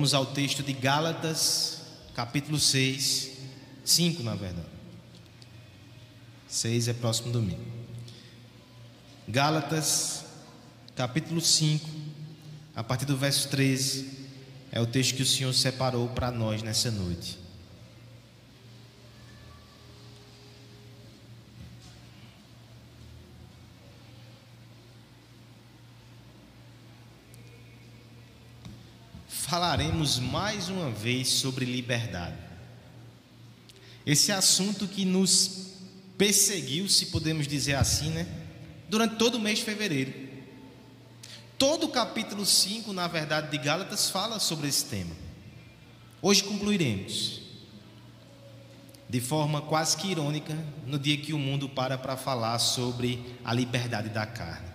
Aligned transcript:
Vamos 0.00 0.14
ao 0.14 0.24
texto 0.24 0.62
de 0.62 0.72
Gálatas, 0.72 1.82
capítulo 2.14 2.58
6, 2.58 3.32
5 3.84 4.22
na 4.22 4.34
verdade. 4.34 4.66
6 6.48 6.88
é 6.88 6.94
próximo 6.94 7.30
domingo. 7.30 7.60
Gálatas, 9.28 10.24
capítulo 10.96 11.38
5, 11.38 11.86
a 12.74 12.82
partir 12.82 13.04
do 13.04 13.14
verso 13.14 13.50
13, 13.50 14.28
é 14.72 14.80
o 14.80 14.86
texto 14.86 15.16
que 15.16 15.22
o 15.22 15.26
Senhor 15.26 15.52
separou 15.52 16.08
para 16.08 16.30
nós 16.30 16.62
nessa 16.62 16.90
noite. 16.90 17.38
Falaremos 29.50 30.20
mais 30.20 30.68
uma 30.68 30.92
vez 30.92 31.26
sobre 31.26 31.64
liberdade. 31.64 32.36
Esse 34.06 34.30
assunto 34.30 34.86
que 34.86 35.04
nos 35.04 35.72
perseguiu, 36.16 36.88
se 36.88 37.06
podemos 37.06 37.48
dizer 37.48 37.74
assim, 37.74 38.10
né? 38.10 38.28
Durante 38.88 39.16
todo 39.16 39.34
o 39.34 39.40
mês 39.40 39.58
de 39.58 39.64
fevereiro. 39.64 40.14
Todo 41.58 41.86
o 41.86 41.88
capítulo 41.88 42.46
5, 42.46 42.92
na 42.92 43.08
verdade, 43.08 43.50
de 43.50 43.58
Gálatas 43.58 44.08
fala 44.08 44.38
sobre 44.38 44.68
esse 44.68 44.84
tema. 44.84 45.16
Hoje 46.22 46.44
concluiremos. 46.44 47.40
De 49.08 49.20
forma 49.20 49.60
quase 49.60 49.96
que 49.96 50.12
irônica, 50.12 50.56
no 50.86 50.96
dia 50.96 51.16
que 51.16 51.32
o 51.32 51.38
mundo 51.38 51.68
para 51.68 51.98
para 51.98 52.16
falar 52.16 52.56
sobre 52.60 53.20
a 53.44 53.52
liberdade 53.52 54.10
da 54.10 54.24
carne. 54.24 54.68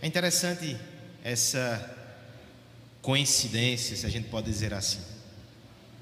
É 0.00 0.06
interessante 0.06 0.78
essa 1.22 1.95
coincidência, 3.06 3.94
se 3.94 4.04
a 4.04 4.08
gente 4.08 4.26
pode 4.26 4.50
dizer 4.50 4.74
assim. 4.74 4.98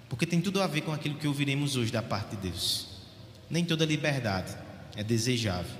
Porque 0.09 0.25
tem 0.25 0.41
tudo 0.41 0.63
a 0.63 0.67
ver 0.67 0.81
com 0.81 0.91
aquilo 0.91 1.17
que 1.17 1.29
ouviremos 1.29 1.77
hoje 1.77 1.93
da 1.93 2.01
parte 2.01 2.35
de 2.35 2.49
Deus. 2.49 2.87
Nem 3.51 3.63
toda 3.63 3.85
liberdade 3.85 4.57
é 4.97 5.05
desejável, 5.05 5.77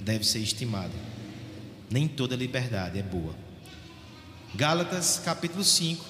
deve 0.00 0.24
ser 0.24 0.40
estimada. 0.40 0.92
Nem 1.88 2.08
toda 2.08 2.34
liberdade 2.34 2.98
é 2.98 3.04
boa. 3.04 3.36
Gálatas 4.52 5.22
capítulo 5.24 5.62
5, 5.62 6.04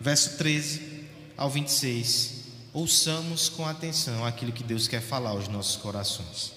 verso 0.00 0.38
13 0.38 1.08
ao 1.36 1.50
26. 1.50 2.44
Ouçamos 2.72 3.48
com 3.48 3.66
atenção 3.66 4.24
aquilo 4.24 4.52
que 4.52 4.62
Deus 4.62 4.86
quer 4.86 5.02
falar 5.02 5.30
aos 5.30 5.48
nossos 5.48 5.74
corações. 5.74 6.52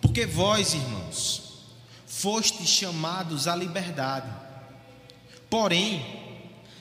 Porque 0.00 0.26
vós, 0.26 0.74
irmãos, 0.74 1.62
fostes 2.04 2.68
chamados 2.68 3.46
à 3.46 3.54
liberdade 3.54 4.47
Porém, 5.50 6.04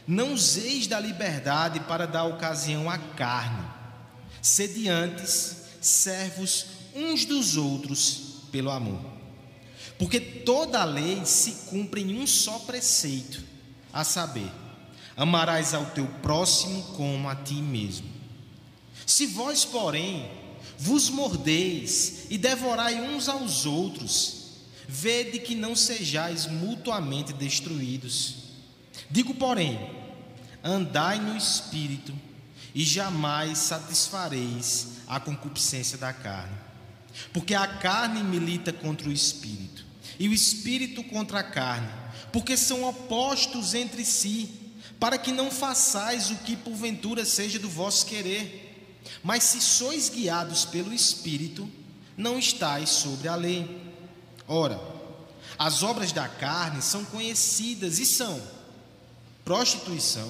não 0.08 0.34
useis 0.34 0.88
da 0.88 1.00
liberdade 1.00 1.80
para 1.82 2.08
dar 2.08 2.26
ocasião 2.26 2.90
à 2.90 2.98
carne, 2.98 3.66
sede 4.42 4.88
antes 4.88 5.64
servos 5.82 6.66
uns 6.96 7.26
dos 7.26 7.58
outros 7.58 8.42
pelo 8.52 8.72
amor. 8.72 9.00
Porque 9.98 10.20
toda 10.20 10.82
a 10.82 10.86
lei 10.86 11.26
se 11.26 11.70
cumpre 11.70 12.02
em 12.02 12.20
um 12.20 12.28
só 12.28 12.60
preceito, 12.60 13.44
a 13.92 14.04
saber, 14.04 14.52
amarás 15.16 15.74
ao 15.74 15.86
teu 15.88 16.08
próximo 16.22 16.84
como 16.96 17.28
a 17.28 17.36
ti 17.36 17.56
mesmo. 17.56 18.08
Se 19.06 19.26
vós, 19.26 19.66
porém, 19.66 20.30
vos 20.78 21.10
mordeis 21.10 22.26
e 22.30 22.38
devorai 22.38 23.02
uns 23.02 23.28
aos 23.28 23.66
outros, 23.66 24.52
vede 24.88 25.40
que 25.40 25.56
não 25.56 25.76
sejais 25.76 26.46
mutuamente 26.46 27.34
destruídos. 27.34 28.47
Digo, 29.10 29.34
porém, 29.34 29.80
andai 30.64 31.20
no 31.20 31.36
espírito 31.36 32.14
e 32.74 32.84
jamais 32.84 33.58
satisfareis 33.58 34.90
a 35.08 35.20
concupiscência 35.20 35.98
da 35.98 36.14
carne. 36.14 36.56
Porque 37.34 37.56
a 37.56 37.68
carne 37.68 38.24
milita 38.24 38.72
contra 38.72 39.10
o 39.10 39.12
espírito, 39.12 39.86
e 40.20 40.28
o 40.28 40.34
espírito 40.34 41.04
contra 41.04 41.40
a 41.40 41.44
carne, 41.44 41.88
porque 42.32 42.56
são 42.56 42.84
opostos 42.84 43.74
entre 43.74 44.06
si, 44.06 44.50
para 45.00 45.18
que 45.18 45.32
não 45.32 45.50
façais 45.50 46.30
o 46.30 46.36
que 46.38 46.56
porventura 46.56 47.26
seja 47.26 47.58
do 47.58 47.70
vosso 47.70 48.06
querer. 48.06 49.00
Mas 49.24 49.44
se 49.44 49.62
sois 49.62 50.10
guiados 50.10 50.66
pelo 50.66 50.94
espírito, 50.94 51.70
não 52.16 52.38
estáis 52.38 52.90
sobre 52.90 53.28
a 53.28 53.36
lei. 53.36 53.82
Ora, 54.48 54.80
as 55.58 55.82
obras 55.82 56.12
da 56.12 56.28
carne 56.28 56.82
são 56.82 57.06
conhecidas 57.06 58.00
e 58.00 58.06
são 58.06 58.42
prostituição, 59.48 60.30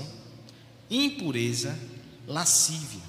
impureza, 0.91 1.75
lascívia, 2.27 3.01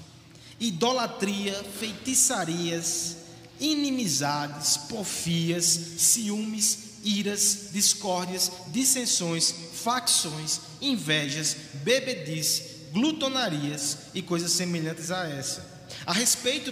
idolatria, 0.59 1.53
feitiçarias, 1.79 3.17
inimizades, 3.59 4.75
porfias, 4.75 5.65
ciúmes, 5.65 6.95
iras, 7.03 7.69
discórdias, 7.71 8.51
dissensões, 8.69 9.53
facções, 9.83 10.61
invejas, 10.81 11.55
bebedice, 11.83 12.87
glutonarias 12.91 13.99
e 14.11 14.23
coisas 14.23 14.51
semelhantes 14.51 15.11
a 15.11 15.27
essa, 15.27 15.63
a 16.07 16.11
respeito 16.11 16.71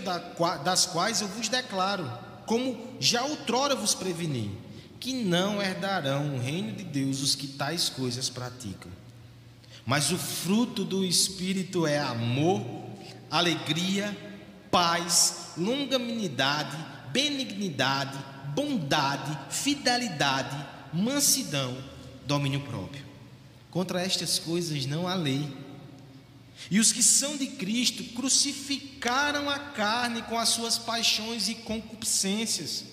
das 0.63 0.87
quais 0.87 1.21
eu 1.21 1.27
vos 1.27 1.47
declaro, 1.47 2.11
como 2.47 2.97
já 2.99 3.23
outrora 3.23 3.75
vos 3.75 3.93
preveni, 3.93 4.57
que 4.99 5.13
não 5.13 5.61
herdarão 5.61 6.37
o 6.37 6.39
reino 6.39 6.71
de 6.71 6.83
Deus 6.83 7.21
os 7.21 7.35
que 7.35 7.49
tais 7.49 7.87
coisas 7.87 8.29
praticam. 8.29 8.91
Mas 9.87 10.11
o 10.11 10.17
fruto 10.17 10.83
do 10.83 11.05
Espírito 11.05 11.87
é 11.87 11.97
amor, 11.97 12.61
alegria, 13.31 14.15
paz, 14.69 15.51
longanimidade, 15.55 16.75
benignidade, 17.13 18.17
bondade, 18.53 19.39
fidelidade, 19.49 20.57
mansidão, 20.91 21.81
domínio 22.25 22.59
próprio. 22.59 23.05
Contra 23.71 24.01
estas 24.01 24.37
coisas 24.37 24.85
não 24.85 25.07
há 25.07 25.15
lei. 25.15 25.49
E 26.69 26.81
os 26.81 26.91
que 26.91 27.01
são 27.01 27.37
de 27.37 27.47
Cristo 27.47 28.03
crucificaram 28.13 29.49
a 29.49 29.57
carne 29.57 30.21
com 30.23 30.37
as 30.37 30.49
suas 30.49 30.77
paixões 30.77 31.47
e 31.47 31.55
concupiscências. 31.55 32.83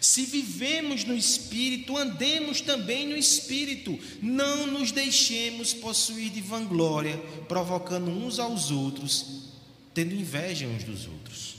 Se 0.00 0.24
vivemos 0.24 1.04
no 1.04 1.14
Espírito, 1.14 1.96
andemos 1.96 2.60
também 2.60 3.06
no 3.06 3.16
Espírito. 3.16 3.98
Não 4.22 4.66
nos 4.66 4.92
deixemos 4.92 5.72
possuir 5.72 6.30
de 6.30 6.40
vanglória, 6.40 7.16
provocando 7.48 8.10
uns 8.10 8.38
aos 8.38 8.70
outros, 8.70 9.50
tendo 9.94 10.14
inveja 10.14 10.66
uns 10.66 10.84
dos 10.84 11.06
outros. 11.06 11.56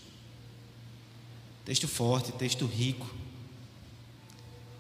Texto 1.66 1.88
forte, 1.88 2.31
texto 2.31 2.66
rico. 2.66 3.14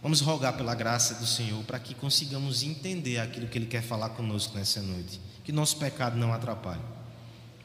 Vamos 0.01 0.21
rogar 0.21 0.55
pela 0.55 0.75
graça 0.75 1.15
do 1.15 1.25
Senhor 1.25 1.63
para 1.65 1.79
que 1.79 1.93
consigamos 1.93 2.63
entender 2.63 3.19
aquilo 3.19 3.47
que 3.47 3.57
Ele 3.57 3.65
quer 3.65 3.81
falar 3.81 4.09
conosco 4.09 4.57
nessa 4.57 4.81
noite. 4.81 5.19
Que 5.43 5.51
nosso 5.51 5.77
pecado 5.77 6.17
não 6.17 6.31
atrapalhe. 6.31 6.81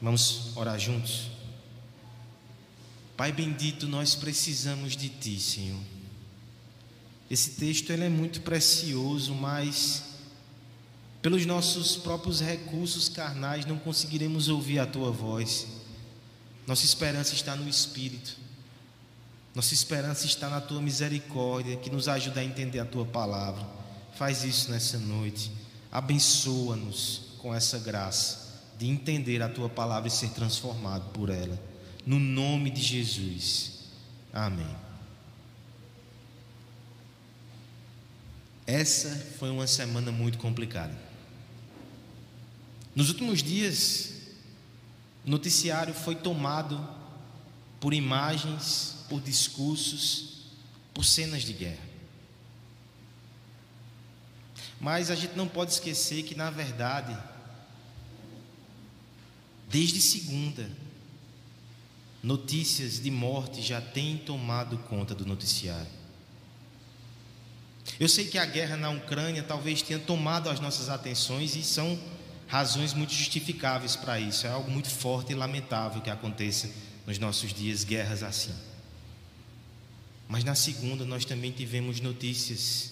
Vamos 0.01 0.55
orar 0.57 0.77
juntos? 0.77 1.32
Pai 3.15 3.31
bendito, 3.31 3.87
nós 3.87 4.15
precisamos 4.15 4.97
de 4.97 5.07
Ti, 5.07 5.39
Senhor. 5.39 5.79
Esse 7.29 7.51
texto 7.51 7.91
ele 7.91 8.05
é 8.05 8.09
muito 8.09 8.41
precioso, 8.41 9.35
mas 9.35 10.03
pelos 11.21 11.45
nossos 11.45 11.95
próprios 11.95 12.41
recursos 12.41 13.07
carnais 13.07 13.65
não 13.65 13.77
conseguiremos 13.77 14.49
ouvir 14.49 14.79
a 14.79 14.87
Tua 14.87 15.11
voz. 15.11 15.67
Nossa 16.65 16.85
esperança 16.85 17.35
está 17.35 17.55
no 17.55 17.69
Espírito. 17.69 18.35
Nossa 19.53 19.75
esperança 19.75 20.25
está 20.25 20.49
na 20.49 20.59
Tua 20.59 20.81
misericórdia, 20.81 21.77
que 21.77 21.91
nos 21.91 22.07
ajuda 22.07 22.39
a 22.39 22.43
entender 22.43 22.79
a 22.79 22.85
Tua 22.85 23.05
palavra. 23.05 23.63
Faz 24.15 24.43
isso 24.43 24.71
nessa 24.71 24.97
noite. 24.97 25.51
Abençoa-nos 25.91 27.21
com 27.37 27.53
essa 27.53 27.77
graça 27.77 28.63
de 28.79 28.87
entender 28.87 29.43
a 29.43 29.49
Tua 29.49 29.69
palavra 29.69 30.07
e 30.07 30.11
ser 30.11 30.29
transformado 30.29 31.11
por 31.11 31.29
ela 31.29 31.72
no 32.05 32.19
nome 32.19 32.69
de 32.69 32.81
Jesus. 32.81 33.85
Amém. 34.33 34.75
Essa 38.65 39.09
foi 39.37 39.49
uma 39.49 39.67
semana 39.67 40.11
muito 40.11 40.37
complicada. 40.37 40.97
Nos 42.95 43.09
últimos 43.09 43.43
dias, 43.43 44.13
o 45.25 45.29
noticiário 45.29 45.93
foi 45.93 46.15
tomado 46.15 46.87
por 47.79 47.93
imagens, 47.93 48.95
por 49.09 49.21
discursos, 49.21 50.43
por 50.93 51.03
cenas 51.03 51.43
de 51.43 51.53
guerra. 51.53 51.93
Mas 54.79 55.09
a 55.09 55.15
gente 55.15 55.35
não 55.35 55.47
pode 55.47 55.71
esquecer 55.71 56.23
que, 56.23 56.35
na 56.35 56.49
verdade, 56.49 57.17
desde 59.69 59.99
segunda, 59.99 60.69
notícias 62.23 63.01
de 63.01 63.11
morte 63.11 63.61
já 63.61 63.81
têm 63.81 64.17
tomado 64.17 64.77
conta 64.77 65.13
do 65.13 65.25
noticiário. 65.25 65.91
Eu 67.99 68.07
sei 68.07 68.25
que 68.27 68.37
a 68.37 68.45
guerra 68.45 68.77
na 68.77 68.89
Ucrânia 68.89 69.43
talvez 69.43 69.81
tenha 69.81 69.99
tomado 69.99 70.49
as 70.49 70.61
nossas 70.61 70.87
atenções 70.87 71.53
e 71.57 71.61
são 71.61 71.99
razões 72.47 72.93
muito 72.93 73.13
justificáveis 73.13 73.97
para 73.97 74.19
isso. 74.21 74.47
É 74.47 74.49
algo 74.49 74.71
muito 74.71 74.89
forte 74.89 75.33
e 75.33 75.35
lamentável 75.35 76.01
que 76.01 76.09
aconteça 76.09 76.71
nos 77.05 77.19
nossos 77.19 77.53
dias 77.53 77.83
guerras 77.83 78.23
assim. 78.23 78.55
Mas 80.29 80.45
na 80.45 80.55
segunda 80.55 81.03
nós 81.03 81.25
também 81.25 81.51
tivemos 81.51 81.99
notícias 81.99 82.91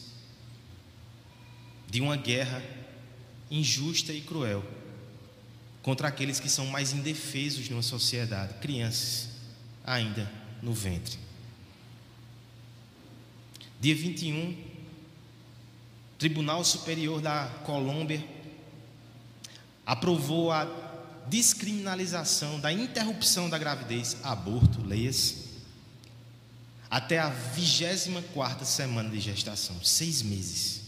de 1.89 2.01
uma 2.01 2.17
guerra 2.17 2.61
injusta 3.49 4.11
e 4.11 4.19
cruel 4.19 4.63
contra 5.81 6.07
aqueles 6.07 6.39
que 6.39 6.49
são 6.49 6.65
mais 6.67 6.93
indefesos 6.93 7.67
numa 7.69 7.81
sociedade, 7.81 8.53
crianças 8.55 9.29
ainda 9.83 10.31
no 10.61 10.73
ventre. 10.73 11.17
Dia 13.79 13.95
21, 13.95 14.55
Tribunal 16.19 16.63
Superior 16.63 17.19
da 17.19 17.47
Colômbia 17.65 18.23
aprovou 19.85 20.51
a 20.51 20.65
descriminalização 21.27 22.59
da 22.59 22.71
interrupção 22.71 23.49
da 23.49 23.57
gravidez, 23.57 24.17
aborto, 24.23 24.85
leias, 24.85 25.49
até 26.89 27.17
a 27.17 27.29
24 27.29 28.65
semana 28.65 29.09
de 29.09 29.19
gestação, 29.19 29.83
seis 29.83 30.21
meses. 30.21 30.81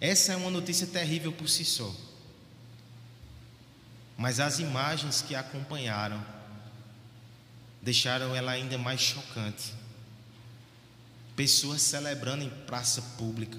Essa 0.00 0.32
é 0.32 0.36
uma 0.36 0.50
notícia 0.50 0.86
terrível 0.86 1.30
por 1.32 1.48
si 1.48 1.64
só. 1.64 1.94
Mas 4.16 4.40
as 4.40 4.58
imagens 4.58 5.22
que 5.22 5.34
a 5.34 5.40
acompanharam 5.40 6.24
deixaram 7.82 8.34
ela 8.34 8.52
ainda 8.52 8.78
mais 8.78 9.00
chocante. 9.00 9.74
Pessoas 11.34 11.82
celebrando 11.82 12.44
em 12.44 12.50
praça 12.50 13.02
pública, 13.18 13.58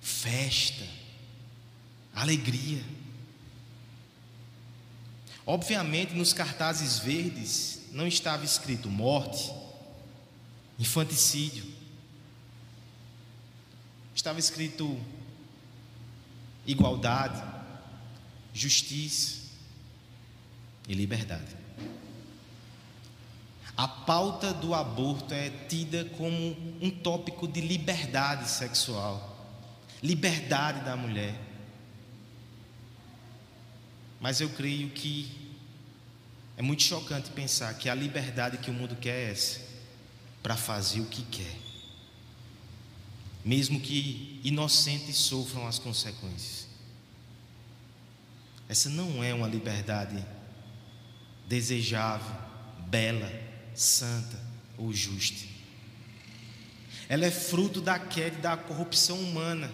festa, 0.00 0.86
alegria. 2.14 2.82
Obviamente, 5.44 6.14
nos 6.14 6.32
cartazes 6.32 6.98
verdes 6.98 7.82
não 7.90 8.06
estava 8.06 8.44
escrito 8.44 8.88
morte, 8.88 9.52
infanticídio. 10.78 11.70
Estava 14.14 14.38
escrito 14.38 14.98
igualdade, 16.64 17.42
justiça 18.54 19.41
e 20.88 20.94
liberdade. 20.94 21.56
A 23.76 23.88
pauta 23.88 24.52
do 24.52 24.74
aborto 24.74 25.32
é 25.32 25.50
tida 25.68 26.04
como 26.16 26.56
um 26.80 26.90
tópico 26.90 27.48
de 27.48 27.60
liberdade 27.60 28.48
sexual, 28.48 29.56
liberdade 30.02 30.84
da 30.84 30.96
mulher. 30.96 31.34
Mas 34.20 34.40
eu 34.40 34.50
creio 34.50 34.90
que 34.90 35.42
é 36.56 36.62
muito 36.62 36.82
chocante 36.82 37.30
pensar 37.30 37.74
que 37.74 37.88
a 37.88 37.94
liberdade 37.94 38.58
que 38.58 38.70
o 38.70 38.74
mundo 38.74 38.94
quer 38.96 39.28
é 39.28 39.30
essa, 39.30 39.60
para 40.42 40.56
fazer 40.56 41.00
o 41.00 41.06
que 41.06 41.22
quer, 41.22 41.56
mesmo 43.44 43.80
que 43.80 44.40
inocentes 44.44 45.16
sofram 45.16 45.66
as 45.66 45.78
consequências. 45.78 46.68
Essa 48.68 48.88
não 48.88 49.24
é 49.24 49.32
uma 49.32 49.48
liberdade 49.48 50.24
desejável, 51.46 52.34
bela, 52.88 53.30
santa 53.74 54.38
ou 54.78 54.92
justa. 54.92 55.46
Ela 57.08 57.26
é 57.26 57.30
fruto 57.30 57.80
da 57.80 57.98
queda 57.98 58.38
e 58.38 58.40
da 58.40 58.56
corrupção 58.56 59.18
humana, 59.18 59.72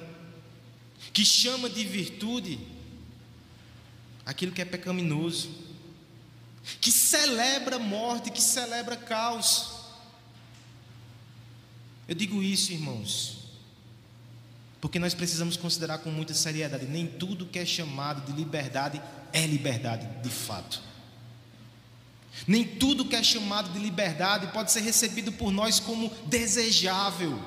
que 1.13 1.25
chama 1.25 1.71
de 1.71 1.85
virtude 1.85 2.59
aquilo 4.27 4.53
que 4.53 4.61
é 4.61 4.65
pecaminoso, 4.65 5.49
que 6.81 6.93
celebra 6.93 7.79
morte, 7.79 8.31
que 8.31 8.43
celebra 8.43 8.97
caos. 8.97 9.79
Eu 12.07 12.15
digo 12.15 12.43
isso, 12.43 12.73
irmãos, 12.73 13.39
porque 14.81 14.99
nós 14.99 15.15
precisamos 15.15 15.57
considerar 15.57 15.99
com 15.99 16.11
muita 16.11 16.35
seriedade: 16.35 16.87
nem 16.87 17.07
tudo 17.07 17.47
que 17.47 17.59
é 17.59 17.65
chamado 17.65 18.31
de 18.31 18.37
liberdade 18.37 19.01
é 19.33 19.47
liberdade 19.47 20.07
de 20.23 20.31
fato. 20.31 20.83
Nem 22.47 22.65
tudo 22.65 23.05
que 23.05 23.17
é 23.17 23.23
chamado 23.23 23.71
de 23.73 23.79
liberdade 23.79 24.49
pode 24.49 24.71
ser 24.71 24.81
recebido 24.81 25.33
por 25.33 25.51
nós 25.51 25.81
como 25.81 26.13
desejável. 26.27 27.39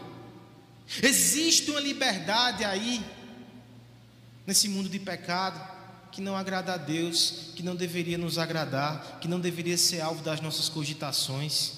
Existe 1.01 1.71
uma 1.71 1.79
liberdade 1.79 2.65
aí, 2.65 3.03
nesse 4.45 4.67
mundo 4.67 4.89
de 4.89 4.99
pecado, 4.99 5.59
que 6.11 6.19
não 6.19 6.35
agrada 6.35 6.73
a 6.73 6.77
Deus, 6.77 7.51
que 7.55 7.63
não 7.63 7.75
deveria 7.75 8.17
nos 8.17 8.37
agradar, 8.37 9.19
que 9.21 9.27
não 9.27 9.39
deveria 9.39 9.77
ser 9.77 10.01
alvo 10.01 10.21
das 10.21 10.41
nossas 10.41 10.67
cogitações. 10.67 11.73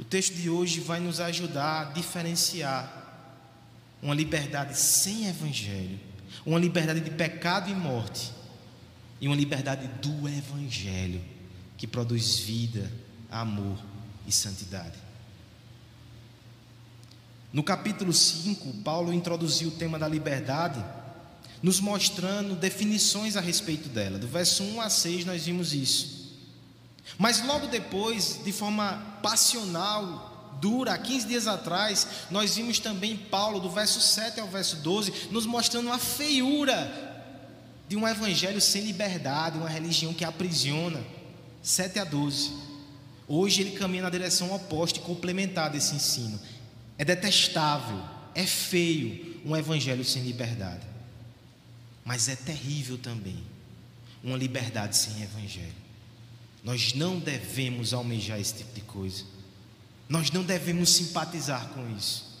O 0.00 0.04
texto 0.04 0.34
de 0.34 0.50
hoje 0.50 0.80
vai 0.80 0.98
nos 0.98 1.20
ajudar 1.20 1.80
a 1.80 1.84
diferenciar 1.92 3.00
uma 4.02 4.14
liberdade 4.14 4.76
sem 4.76 5.28
evangelho, 5.28 6.00
uma 6.44 6.58
liberdade 6.58 7.00
de 7.00 7.10
pecado 7.10 7.70
e 7.70 7.74
morte 7.74 8.41
e 9.22 9.28
uma 9.28 9.36
liberdade 9.36 9.86
do 10.02 10.28
Evangelho 10.28 11.22
que 11.78 11.86
produz 11.86 12.40
vida, 12.40 12.90
amor 13.30 13.78
e 14.26 14.32
santidade. 14.32 14.98
No 17.52 17.62
capítulo 17.62 18.12
5, 18.12 18.78
Paulo 18.82 19.12
introduziu 19.12 19.68
o 19.68 19.72
tema 19.72 19.96
da 19.96 20.08
liberdade, 20.08 20.84
nos 21.62 21.78
mostrando 21.78 22.56
definições 22.56 23.36
a 23.36 23.40
respeito 23.40 23.88
dela. 23.88 24.18
Do 24.18 24.26
verso 24.26 24.64
1 24.64 24.80
a 24.80 24.90
6 24.90 25.24
nós 25.24 25.46
vimos 25.46 25.72
isso. 25.72 26.32
Mas 27.16 27.46
logo 27.46 27.68
depois, 27.68 28.40
de 28.44 28.50
forma 28.50 29.20
passional, 29.22 30.58
dura, 30.60 30.98
15 30.98 31.28
dias 31.28 31.46
atrás, 31.46 32.08
nós 32.28 32.56
vimos 32.56 32.80
também 32.80 33.16
Paulo, 33.16 33.60
do 33.60 33.70
verso 33.70 34.00
7 34.00 34.40
ao 34.40 34.48
verso 34.48 34.76
12, 34.78 35.28
nos 35.30 35.46
mostrando 35.46 35.92
a 35.92 35.98
feiura 35.98 37.11
de 37.92 37.96
um 37.98 38.08
evangelho 38.08 38.58
sem 38.58 38.84
liberdade, 38.84 39.58
uma 39.58 39.68
religião 39.68 40.14
que 40.14 40.24
aprisiona. 40.24 40.98
7 41.62 41.98
a 41.98 42.04
12. 42.04 42.50
Hoje 43.28 43.60
ele 43.60 43.72
caminha 43.72 44.04
na 44.04 44.08
direção 44.08 44.50
oposta 44.50 44.98
e 44.98 45.02
complementar 45.02 45.68
desse 45.70 45.94
ensino. 45.94 46.40
É 46.96 47.04
detestável, 47.04 48.02
é 48.34 48.46
feio 48.46 49.42
um 49.44 49.54
evangelho 49.54 50.02
sem 50.06 50.22
liberdade. 50.22 50.80
Mas 52.02 52.30
é 52.30 52.34
terrível 52.34 52.96
também 52.96 53.44
uma 54.24 54.38
liberdade 54.38 54.96
sem 54.96 55.22
evangelho. 55.22 55.74
Nós 56.64 56.94
não 56.94 57.18
devemos 57.18 57.92
almejar 57.92 58.40
esse 58.40 58.54
tipo 58.54 58.74
de 58.74 58.80
coisa. 58.80 59.22
Nós 60.08 60.30
não 60.30 60.42
devemos 60.42 60.94
simpatizar 60.94 61.68
com 61.74 61.94
isso. 61.94 62.40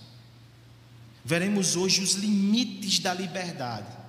Veremos 1.22 1.76
hoje 1.76 2.00
os 2.00 2.14
limites 2.14 3.00
da 3.00 3.12
liberdade 3.12 4.00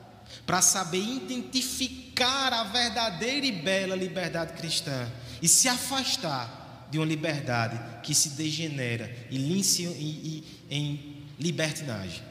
para 0.45 0.61
saber 0.61 1.01
identificar 1.01 2.53
a 2.53 2.63
verdadeira 2.65 3.45
e 3.45 3.51
bela 3.51 3.95
liberdade 3.95 4.53
cristã 4.53 5.09
e 5.41 5.47
se 5.47 5.67
afastar 5.67 6.87
de 6.91 6.97
uma 6.97 7.05
liberdade 7.05 7.79
que 8.03 8.13
se 8.13 8.29
degenera 8.29 9.13
e, 9.31 10.43
em 10.69 11.23
libertinagem. 11.39 12.21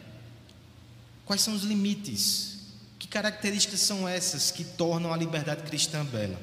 Quais 1.24 1.42
são 1.42 1.54
os 1.54 1.62
limites? 1.62 2.58
Que 2.98 3.08
características 3.08 3.80
são 3.80 4.08
essas 4.08 4.50
que 4.50 4.64
tornam 4.64 5.12
a 5.12 5.16
liberdade 5.16 5.62
cristã 5.62 6.04
bela? 6.04 6.40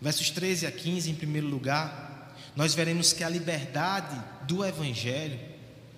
Versos 0.00 0.30
13 0.30 0.66
a 0.66 0.72
15, 0.72 1.10
em 1.10 1.14
primeiro 1.14 1.46
lugar, 1.46 2.36
nós 2.54 2.74
veremos 2.74 3.12
que 3.12 3.24
a 3.24 3.28
liberdade 3.28 4.20
do 4.46 4.64
Evangelho 4.64 5.38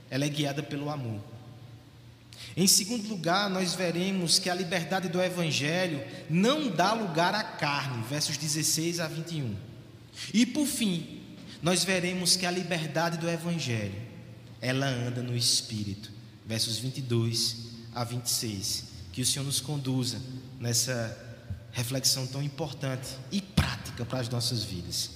ela 0.08 0.24
é 0.24 0.28
guiada 0.28 0.62
pelo 0.62 0.88
amor. 0.88 1.20
Em 2.56 2.66
segundo 2.66 3.06
lugar, 3.06 3.50
nós 3.50 3.74
veremos 3.74 4.38
que 4.38 4.48
a 4.48 4.54
liberdade 4.54 5.10
do 5.10 5.20
Evangelho 5.20 6.02
não 6.30 6.70
dá 6.70 6.94
lugar 6.94 7.34
à 7.34 7.44
carne, 7.44 8.02
versos 8.08 8.38
16 8.38 8.98
a 8.98 9.06
21. 9.06 9.54
E 10.32 10.46
por 10.46 10.66
fim, 10.66 11.20
nós 11.62 11.84
veremos 11.84 12.34
que 12.34 12.46
a 12.46 12.50
liberdade 12.50 13.18
do 13.18 13.28
Evangelho, 13.28 14.00
ela 14.58 14.86
anda 14.86 15.22
no 15.22 15.36
Espírito, 15.36 16.10
versos 16.46 16.78
22 16.78 17.56
a 17.94 18.02
26. 18.04 18.84
Que 19.12 19.20
o 19.20 19.26
Senhor 19.26 19.44
nos 19.44 19.60
conduza 19.60 20.18
nessa 20.58 21.14
reflexão 21.72 22.26
tão 22.26 22.42
importante 22.42 23.08
e 23.30 23.42
prática 23.42 24.06
para 24.06 24.20
as 24.20 24.30
nossas 24.30 24.64
vidas. 24.64 25.10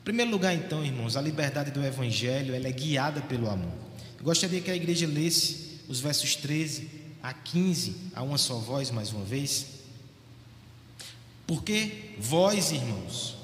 Em 0.00 0.04
primeiro 0.04 0.30
lugar, 0.30 0.54
então, 0.54 0.82
irmãos, 0.82 1.18
a 1.18 1.20
liberdade 1.20 1.70
do 1.70 1.84
Evangelho, 1.84 2.54
ela 2.54 2.66
é 2.66 2.72
guiada 2.72 3.20
pelo 3.20 3.50
amor. 3.50 3.74
Eu 4.16 4.24
gostaria 4.24 4.62
que 4.62 4.70
a 4.70 4.76
igreja 4.76 5.06
lesse 5.06 5.67
os 5.88 6.00
versos 6.00 6.36
13 6.36 6.88
a 7.22 7.32
15, 7.32 7.96
a 8.14 8.22
uma 8.22 8.38
só 8.38 8.58
voz 8.58 8.90
mais 8.90 9.12
uma 9.12 9.24
vez. 9.24 9.66
Porque 11.46 12.14
vós, 12.18 12.70
irmãos, 12.70 13.37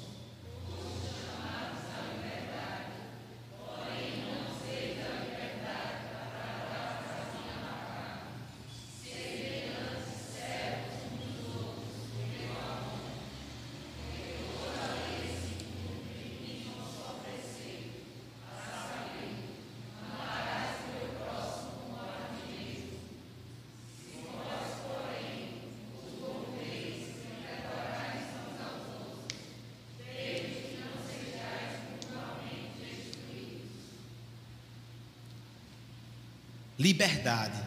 liberdade 36.77 37.61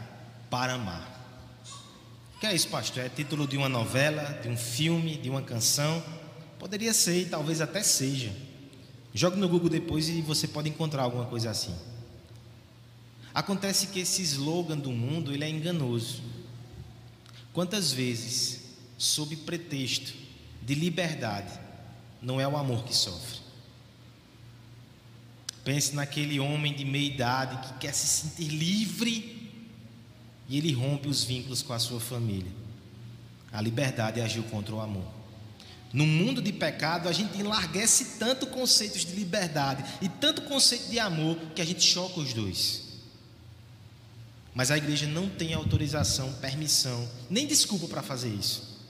para 0.50 0.74
amar. 0.74 1.16
O 2.36 2.40
que 2.40 2.46
é 2.46 2.54
isso, 2.54 2.68
pastor? 2.68 3.04
É 3.04 3.08
título 3.08 3.46
de 3.46 3.56
uma 3.56 3.68
novela, 3.68 4.38
de 4.42 4.48
um 4.48 4.56
filme, 4.56 5.16
de 5.16 5.28
uma 5.28 5.42
canção? 5.42 6.02
Poderia 6.58 6.92
ser 6.92 7.28
talvez 7.28 7.60
até 7.60 7.82
seja. 7.82 8.32
Jogue 9.12 9.38
no 9.38 9.48
Google 9.48 9.68
depois 9.68 10.08
e 10.08 10.20
você 10.22 10.46
pode 10.46 10.68
encontrar 10.68 11.02
alguma 11.02 11.26
coisa 11.26 11.50
assim. 11.50 11.74
Acontece 13.34 13.88
que 13.88 14.00
esse 14.00 14.22
slogan 14.22 14.78
do 14.78 14.90
mundo 14.90 15.32
ele 15.32 15.44
é 15.44 15.48
enganoso. 15.48 16.22
Quantas 17.52 17.92
vezes, 17.92 18.60
sob 18.96 19.34
pretexto 19.36 20.12
de 20.62 20.74
liberdade, 20.74 21.58
não 22.22 22.40
é 22.40 22.46
o 22.46 22.56
amor 22.56 22.84
que 22.84 22.94
sofre? 22.94 23.47
Pense 25.68 25.94
naquele 25.94 26.40
homem 26.40 26.72
de 26.72 26.82
meia 26.82 27.06
idade 27.06 27.68
que 27.68 27.80
quer 27.80 27.92
se 27.92 28.06
sentir 28.06 28.48
livre 28.48 29.52
e 30.48 30.56
ele 30.56 30.72
rompe 30.72 31.08
os 31.08 31.24
vínculos 31.24 31.60
com 31.60 31.74
a 31.74 31.78
sua 31.78 32.00
família. 32.00 32.50
A 33.52 33.60
liberdade 33.60 34.18
agiu 34.18 34.42
contra 34.44 34.74
o 34.74 34.80
amor. 34.80 35.04
No 35.92 36.06
mundo 36.06 36.40
de 36.40 36.54
pecado, 36.54 37.06
a 37.06 37.12
gente 37.12 37.36
enlarguece 37.38 38.16
tanto 38.18 38.46
conceitos 38.46 39.04
de 39.04 39.12
liberdade 39.12 39.84
e 40.00 40.08
tanto 40.08 40.40
conceito 40.40 40.88
de 40.88 40.98
amor 40.98 41.36
que 41.54 41.60
a 41.60 41.66
gente 41.66 41.82
choca 41.82 42.18
os 42.18 42.32
dois. 42.32 42.84
Mas 44.54 44.70
a 44.70 44.78
igreja 44.78 45.06
não 45.06 45.28
tem 45.28 45.52
autorização, 45.52 46.32
permissão, 46.40 47.06
nem 47.28 47.46
desculpa 47.46 47.86
para 47.88 48.02
fazer 48.02 48.30
isso. 48.30 48.80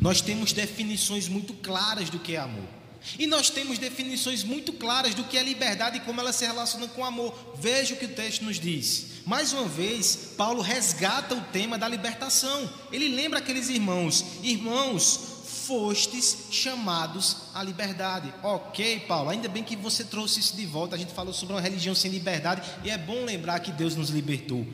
Nós 0.00 0.22
temos 0.22 0.54
definições 0.54 1.28
muito 1.28 1.52
claras 1.52 2.08
do 2.08 2.18
que 2.18 2.34
é 2.34 2.38
amor. 2.38 2.85
E 3.18 3.26
nós 3.26 3.50
temos 3.50 3.78
definições 3.78 4.42
muito 4.42 4.72
claras 4.72 5.14
do 5.14 5.24
que 5.24 5.38
é 5.38 5.42
liberdade 5.42 5.98
e 5.98 6.00
como 6.00 6.20
ela 6.20 6.32
se 6.32 6.44
relaciona 6.44 6.88
com 6.88 7.04
amor. 7.04 7.54
Veja 7.56 7.94
o 7.94 7.96
que 7.96 8.06
o 8.06 8.14
texto 8.14 8.44
nos 8.44 8.58
diz. 8.58 9.06
Mais 9.24 9.52
uma 9.52 9.66
vez, 9.66 10.34
Paulo 10.36 10.62
resgata 10.62 11.34
o 11.34 11.40
tema 11.40 11.78
da 11.78 11.88
libertação. 11.88 12.68
Ele 12.92 13.08
lembra 13.08 13.38
aqueles 13.38 13.68
irmãos: 13.68 14.24
Irmãos, 14.42 15.36
fostes 15.66 16.46
chamados 16.50 17.36
à 17.54 17.62
liberdade. 17.62 18.32
Ok, 18.42 19.00
Paulo, 19.00 19.30
ainda 19.30 19.48
bem 19.48 19.64
que 19.64 19.74
você 19.74 20.04
trouxe 20.04 20.40
isso 20.40 20.56
de 20.56 20.64
volta. 20.64 20.94
A 20.94 20.98
gente 20.98 21.12
falou 21.12 21.34
sobre 21.34 21.54
uma 21.54 21.60
religião 21.60 21.94
sem 21.94 22.10
liberdade 22.10 22.62
e 22.84 22.90
é 22.90 22.96
bom 22.96 23.24
lembrar 23.24 23.60
que 23.60 23.72
Deus 23.72 23.96
nos 23.96 24.10
libertou. 24.10 24.66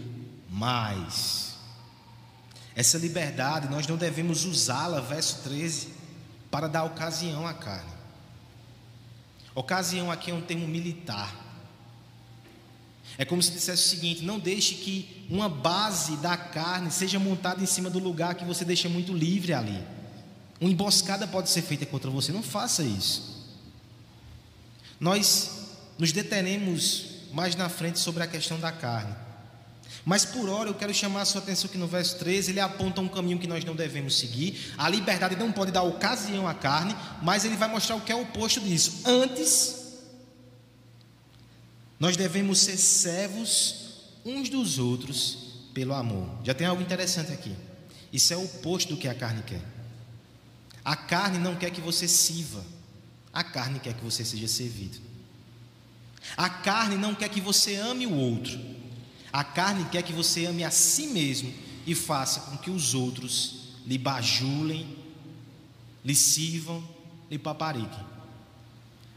Mas, 0.50 1.54
essa 2.76 2.98
liberdade 2.98 3.70
nós 3.70 3.86
não 3.86 3.96
devemos 3.96 4.44
usá-la, 4.44 5.00
verso 5.00 5.42
13, 5.44 5.88
para 6.50 6.68
dar 6.68 6.84
ocasião 6.84 7.46
à 7.46 7.54
carne. 7.54 8.01
Ocasião 9.54 10.10
aqui 10.10 10.30
é 10.30 10.34
um 10.34 10.40
termo 10.40 10.66
militar. 10.66 11.34
É 13.18 13.24
como 13.24 13.42
se 13.42 13.50
dissesse 13.52 13.86
o 13.86 13.88
seguinte: 13.88 14.22
não 14.22 14.38
deixe 14.38 14.76
que 14.76 15.26
uma 15.28 15.48
base 15.48 16.16
da 16.16 16.36
carne 16.36 16.90
seja 16.90 17.18
montada 17.18 17.62
em 17.62 17.66
cima 17.66 17.90
do 17.90 17.98
lugar 17.98 18.34
que 18.34 18.44
você 18.44 18.64
deixa 18.64 18.88
muito 18.88 19.12
livre 19.12 19.52
ali. 19.52 19.82
Uma 20.60 20.70
emboscada 20.70 21.26
pode 21.26 21.50
ser 21.50 21.62
feita 21.62 21.84
contra 21.84 22.10
você, 22.10 22.32
não 22.32 22.42
faça 22.42 22.82
isso. 22.82 23.42
Nós 25.00 25.50
nos 25.98 26.12
detenemos 26.12 27.06
mais 27.32 27.56
na 27.56 27.68
frente 27.68 27.98
sobre 27.98 28.22
a 28.22 28.26
questão 28.26 28.58
da 28.60 28.70
carne. 28.70 29.14
Mas 30.04 30.24
por 30.24 30.48
hora 30.48 30.68
eu 30.68 30.74
quero 30.74 30.92
chamar 30.92 31.22
a 31.22 31.24
sua 31.24 31.40
atenção 31.40 31.70
que 31.70 31.78
no 31.78 31.86
verso 31.86 32.18
13 32.18 32.50
ele 32.50 32.60
aponta 32.60 33.00
um 33.00 33.08
caminho 33.08 33.38
que 33.38 33.46
nós 33.46 33.64
não 33.64 33.76
devemos 33.76 34.18
seguir. 34.18 34.74
A 34.76 34.88
liberdade 34.88 35.36
não 35.36 35.52
pode 35.52 35.70
dar 35.70 35.82
ocasião 35.82 36.48
à 36.48 36.54
carne, 36.54 36.96
mas 37.22 37.44
ele 37.44 37.56
vai 37.56 37.68
mostrar 37.68 37.94
o 37.96 38.00
que 38.00 38.10
é 38.10 38.14
o 38.14 38.22
oposto 38.22 38.60
disso. 38.60 39.02
Antes, 39.04 40.00
nós 42.00 42.16
devemos 42.16 42.58
ser 42.58 42.76
servos 42.76 43.76
uns 44.24 44.48
dos 44.48 44.78
outros 44.78 45.68
pelo 45.72 45.94
amor. 45.94 46.28
Já 46.42 46.52
tem 46.52 46.66
algo 46.66 46.82
interessante 46.82 47.32
aqui. 47.32 47.54
Isso 48.12 48.34
é 48.34 48.36
o 48.36 48.44
oposto 48.44 48.94
do 48.94 49.00
que 49.00 49.06
a 49.06 49.14
carne 49.14 49.42
quer. 49.42 49.62
A 50.84 50.96
carne 50.96 51.38
não 51.38 51.54
quer 51.54 51.70
que 51.70 51.80
você 51.80 52.08
sirva, 52.08 52.64
a 53.32 53.44
carne 53.44 53.78
quer 53.78 53.94
que 53.94 54.04
você 54.04 54.24
seja 54.24 54.48
servido. 54.48 54.98
A 56.36 56.50
carne 56.50 56.96
não 56.96 57.14
quer 57.14 57.28
que 57.28 57.40
você 57.40 57.76
ame 57.76 58.06
o 58.06 58.14
outro, 58.14 58.58
a 59.32 59.42
carne 59.42 59.84
quer 59.86 60.02
que 60.02 60.12
você 60.12 60.44
ame 60.44 60.62
a 60.62 60.70
si 60.70 61.06
mesmo 61.06 61.52
e 61.86 61.94
faça 61.94 62.40
com 62.40 62.56
que 62.58 62.70
os 62.70 62.94
outros 62.94 63.62
lhe 63.86 63.96
bajulem, 63.96 64.98
lhe 66.04 66.14
sirvam, 66.14 66.86
lhe 67.30 67.38
papariquem. 67.38 68.06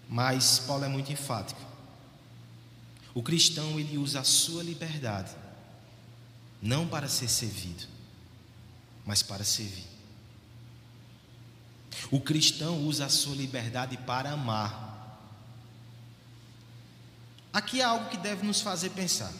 Mas 0.07 0.59
Paulo 0.59 0.85
é 0.85 0.87
muito 0.87 1.11
enfático. 1.11 1.59
O 3.13 3.21
cristão 3.21 3.79
ele 3.79 3.97
usa 3.97 4.21
a 4.21 4.23
sua 4.23 4.63
liberdade 4.63 5.35
não 6.61 6.87
para 6.87 7.07
ser 7.07 7.27
servido, 7.27 7.85
mas 9.05 9.21
para 9.21 9.43
servir. 9.43 9.85
O 12.09 12.19
cristão 12.19 12.79
usa 12.85 13.05
a 13.05 13.09
sua 13.09 13.35
liberdade 13.35 13.97
para 13.97 14.31
amar. 14.31 15.19
Aqui 17.53 17.81
há 17.81 17.89
algo 17.89 18.09
que 18.09 18.17
deve 18.17 18.45
nos 18.45 18.61
fazer 18.61 18.89
pensar. 18.89 19.31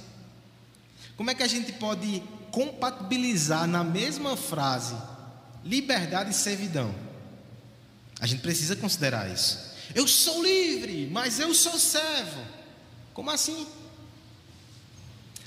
Como 1.15 1.29
é 1.29 1.35
que 1.35 1.43
a 1.43 1.47
gente 1.47 1.71
pode 1.73 2.21
compatibilizar 2.51 3.67
na 3.67 3.83
mesma 3.83 4.35
frase 4.35 4.95
liberdade 5.63 6.31
e 6.31 6.33
servidão? 6.33 6.93
A 8.19 8.25
gente 8.27 8.41
precisa 8.41 8.75
considerar 8.75 9.31
isso. 9.31 9.59
Eu 9.93 10.07
sou 10.07 10.43
livre, 10.43 11.09
mas 11.11 11.39
eu 11.39 11.53
sou 11.53 11.77
servo. 11.77 12.41
Como 13.13 13.29
assim? 13.29 13.67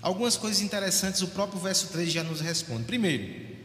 Algumas 0.01 0.37
coisas 0.37 0.63
interessantes, 0.63 1.23
o 1.23 1.29
próprio 1.29 1.61
verso 1.61 1.89
3 1.89 2.13
já 2.13 2.23
nos 2.23 2.41
responde. 2.41 2.85
Primeiro, 2.85 3.57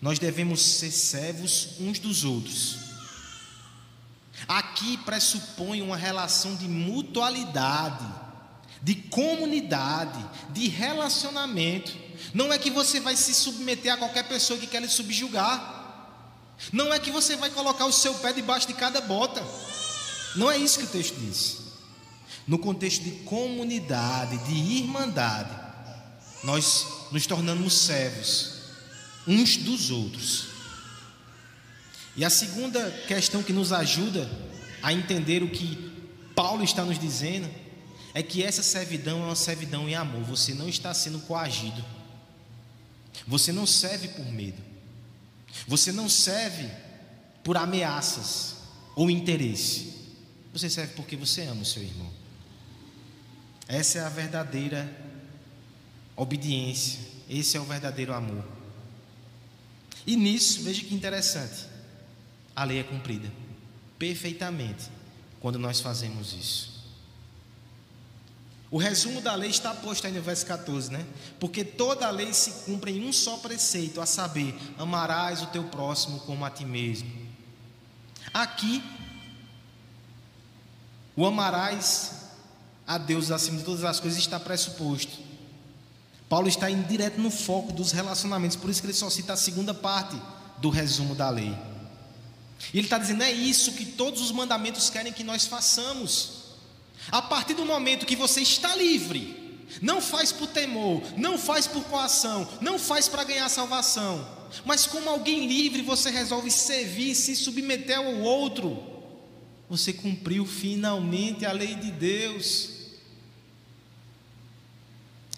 nós 0.00 0.18
devemos 0.18 0.62
ser 0.62 0.90
servos 0.90 1.78
uns 1.80 1.98
dos 1.98 2.24
outros. 2.24 2.78
Aqui 4.46 4.96
pressupõe 4.98 5.82
uma 5.82 5.96
relação 5.96 6.54
de 6.54 6.68
mutualidade, 6.68 8.06
de 8.82 8.94
comunidade, 8.94 10.24
de 10.50 10.68
relacionamento. 10.68 11.92
Não 12.32 12.52
é 12.52 12.58
que 12.58 12.70
você 12.70 13.00
vai 13.00 13.16
se 13.16 13.34
submeter 13.34 13.92
a 13.92 13.96
qualquer 13.96 14.28
pessoa 14.28 14.58
que 14.58 14.66
quer 14.66 14.82
lhe 14.82 14.88
subjugar. 14.88 15.76
Não 16.72 16.92
é 16.92 16.98
que 16.98 17.10
você 17.10 17.36
vai 17.36 17.50
colocar 17.50 17.86
o 17.86 17.92
seu 17.92 18.14
pé 18.14 18.32
debaixo 18.32 18.66
de 18.66 18.74
cada 18.74 19.00
bota. 19.00 19.44
Não 20.36 20.50
é 20.50 20.56
isso 20.56 20.78
que 20.78 20.84
o 20.84 20.88
texto 20.88 21.14
diz. 21.16 21.58
No 22.46 22.58
contexto 22.58 23.02
de 23.02 23.10
comunidade, 23.24 24.38
de 24.38 24.54
irmandade, 24.54 25.54
nós 26.42 26.86
nos 27.10 27.26
tornamos 27.26 27.74
servos 27.74 28.58
uns 29.26 29.58
dos 29.58 29.90
outros. 29.90 30.46
E 32.16 32.24
a 32.24 32.30
segunda 32.30 32.90
questão 33.06 33.42
que 33.42 33.52
nos 33.52 33.72
ajuda 33.72 34.28
a 34.82 34.92
entender 34.92 35.42
o 35.42 35.50
que 35.50 35.92
Paulo 36.34 36.64
está 36.64 36.84
nos 36.84 36.98
dizendo 36.98 37.48
é 38.18 38.22
que 38.24 38.42
essa 38.42 38.64
servidão 38.64 39.22
é 39.22 39.26
uma 39.26 39.36
servidão 39.36 39.88
em 39.88 39.94
amor. 39.94 40.24
Você 40.24 40.52
não 40.52 40.68
está 40.68 40.92
sendo 40.92 41.20
coagido. 41.20 41.84
Você 43.28 43.52
não 43.52 43.64
serve 43.64 44.08
por 44.08 44.26
medo. 44.26 44.60
Você 45.68 45.92
não 45.92 46.08
serve 46.08 46.68
por 47.44 47.56
ameaças 47.56 48.56
ou 48.96 49.08
interesse. 49.08 49.94
Você 50.52 50.68
serve 50.68 50.94
porque 50.94 51.14
você 51.14 51.42
ama 51.42 51.62
o 51.62 51.64
seu 51.64 51.80
irmão. 51.80 52.10
Essa 53.68 53.98
é 53.98 54.02
a 54.02 54.08
verdadeira 54.08 54.92
obediência. 56.16 56.98
Esse 57.30 57.56
é 57.56 57.60
o 57.60 57.64
verdadeiro 57.64 58.12
amor. 58.12 58.44
E 60.04 60.16
nisso, 60.16 60.64
veja 60.64 60.82
que 60.82 60.92
interessante, 60.92 61.66
a 62.56 62.64
lei 62.64 62.80
é 62.80 62.82
cumprida 62.82 63.30
perfeitamente 63.96 64.90
quando 65.38 65.56
nós 65.56 65.78
fazemos 65.78 66.32
isso. 66.32 66.77
O 68.70 68.76
resumo 68.76 69.20
da 69.20 69.34
lei 69.34 69.48
está 69.48 69.74
posto 69.74 70.06
aí 70.06 70.12
no 70.12 70.20
verso 70.20 70.44
14, 70.44 70.92
né? 70.92 71.06
Porque 71.40 71.64
toda 71.64 72.06
a 72.06 72.10
lei 72.10 72.32
se 72.34 72.50
cumpre 72.66 72.92
em 72.92 73.08
um 73.08 73.12
só 73.12 73.38
preceito, 73.38 74.00
a 74.00 74.06
saber, 74.06 74.54
amarás 74.76 75.42
o 75.42 75.46
teu 75.46 75.64
próximo 75.64 76.20
como 76.20 76.44
a 76.44 76.50
ti 76.50 76.66
mesmo. 76.66 77.10
Aqui, 78.32 78.82
o 81.16 81.24
amarás 81.24 82.12
a 82.86 82.98
Deus 82.98 83.30
acima 83.30 83.58
de 83.58 83.64
todas 83.64 83.84
as 83.84 84.00
coisas 84.00 84.18
está 84.18 84.38
pressuposto. 84.38 85.18
Paulo 86.28 86.46
está 86.46 86.70
indo 86.70 86.86
direto 86.86 87.18
no 87.18 87.30
foco 87.30 87.72
dos 87.72 87.90
relacionamentos, 87.92 88.56
por 88.56 88.68
isso 88.68 88.82
que 88.82 88.86
ele 88.86 88.94
só 88.94 89.08
cita 89.08 89.32
a 89.32 89.36
segunda 89.36 89.72
parte 89.72 90.20
do 90.58 90.68
resumo 90.68 91.14
da 91.14 91.30
lei. 91.30 91.56
E 92.72 92.78
ele 92.78 92.86
está 92.86 92.98
dizendo: 92.98 93.22
é 93.22 93.32
isso 93.32 93.72
que 93.72 93.86
todos 93.86 94.20
os 94.20 94.30
mandamentos 94.30 94.90
querem 94.90 95.12
que 95.12 95.24
nós 95.24 95.46
façamos. 95.46 96.37
A 97.10 97.22
partir 97.22 97.54
do 97.54 97.64
momento 97.64 98.06
que 98.06 98.16
você 98.16 98.40
está 98.40 98.74
livre, 98.76 99.64
não 99.80 100.00
faz 100.00 100.32
por 100.32 100.48
temor, 100.48 101.02
não 101.16 101.38
faz 101.38 101.66
por 101.66 101.84
coação, 101.84 102.48
não 102.60 102.78
faz 102.78 103.08
para 103.08 103.24
ganhar 103.24 103.48
salvação, 103.48 104.26
mas 104.64 104.86
como 104.86 105.08
alguém 105.08 105.46
livre, 105.46 105.82
você 105.82 106.10
resolve 106.10 106.50
servir, 106.50 107.14
se 107.14 107.36
submeter 107.36 107.98
ao 107.98 108.20
outro, 108.20 108.82
você 109.68 109.92
cumpriu 109.92 110.46
finalmente 110.46 111.44
a 111.44 111.52
lei 111.52 111.74
de 111.74 111.90
Deus. 111.90 112.70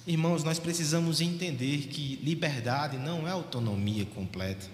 Irmãos, 0.07 0.43
nós 0.45 0.59
precisamos 0.59 1.21
entender 1.21 1.89
que 1.89 2.17
liberdade 2.23 2.97
não 2.97 3.27
é 3.27 3.33
autonomia 3.33 4.07
completa. 4.07 4.67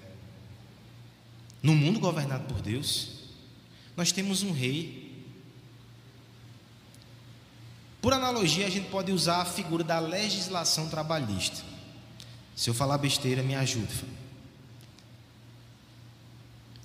No 1.62 1.74
mundo 1.74 1.98
governado 1.98 2.44
por 2.44 2.62
Deus, 2.62 3.08
nós 3.96 4.12
temos 4.12 4.42
um 4.42 4.52
rei. 4.52 5.05
Por 8.00 8.12
analogia, 8.12 8.66
a 8.66 8.70
gente 8.70 8.88
pode 8.88 9.10
usar 9.10 9.42
a 9.42 9.44
figura 9.44 9.82
da 9.82 9.98
legislação 9.98 10.88
trabalhista. 10.88 11.62
Se 12.54 12.70
eu 12.70 12.74
falar 12.74 12.98
besteira, 12.98 13.42
me 13.42 13.54
ajuda. 13.54 13.92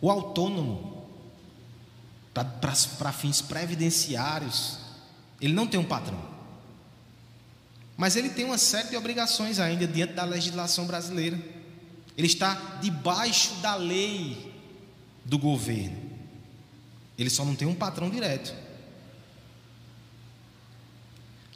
O 0.02 0.10
autônomo, 0.10 1.06
para 2.34 3.12
fins 3.12 3.42
previdenciários, 3.42 4.80
ele 5.40 5.54
não 5.54 5.68
tem 5.68 5.80
um 5.80 5.86
patrão. 5.86 6.20
Mas 7.96 8.16
ele 8.16 8.30
tem 8.30 8.46
uma 8.46 8.58
série 8.58 8.90
de 8.90 8.98
obrigações 8.98 9.60
ainda 9.60 9.86
diante 9.86 10.14
da 10.14 10.24
legislação 10.24 10.88
brasileira. 10.88 11.40
Ele 12.18 12.28
está 12.28 12.80
debaixo 12.82 13.54
da 13.56 13.76
lei 13.76 14.52
do 15.24 15.38
governo. 15.38 15.98
Ele 17.18 17.30
só 17.30 17.46
não 17.46 17.56
tem 17.56 17.68
um 17.68 17.76
patrão 17.76 18.10
direto. 18.10 18.56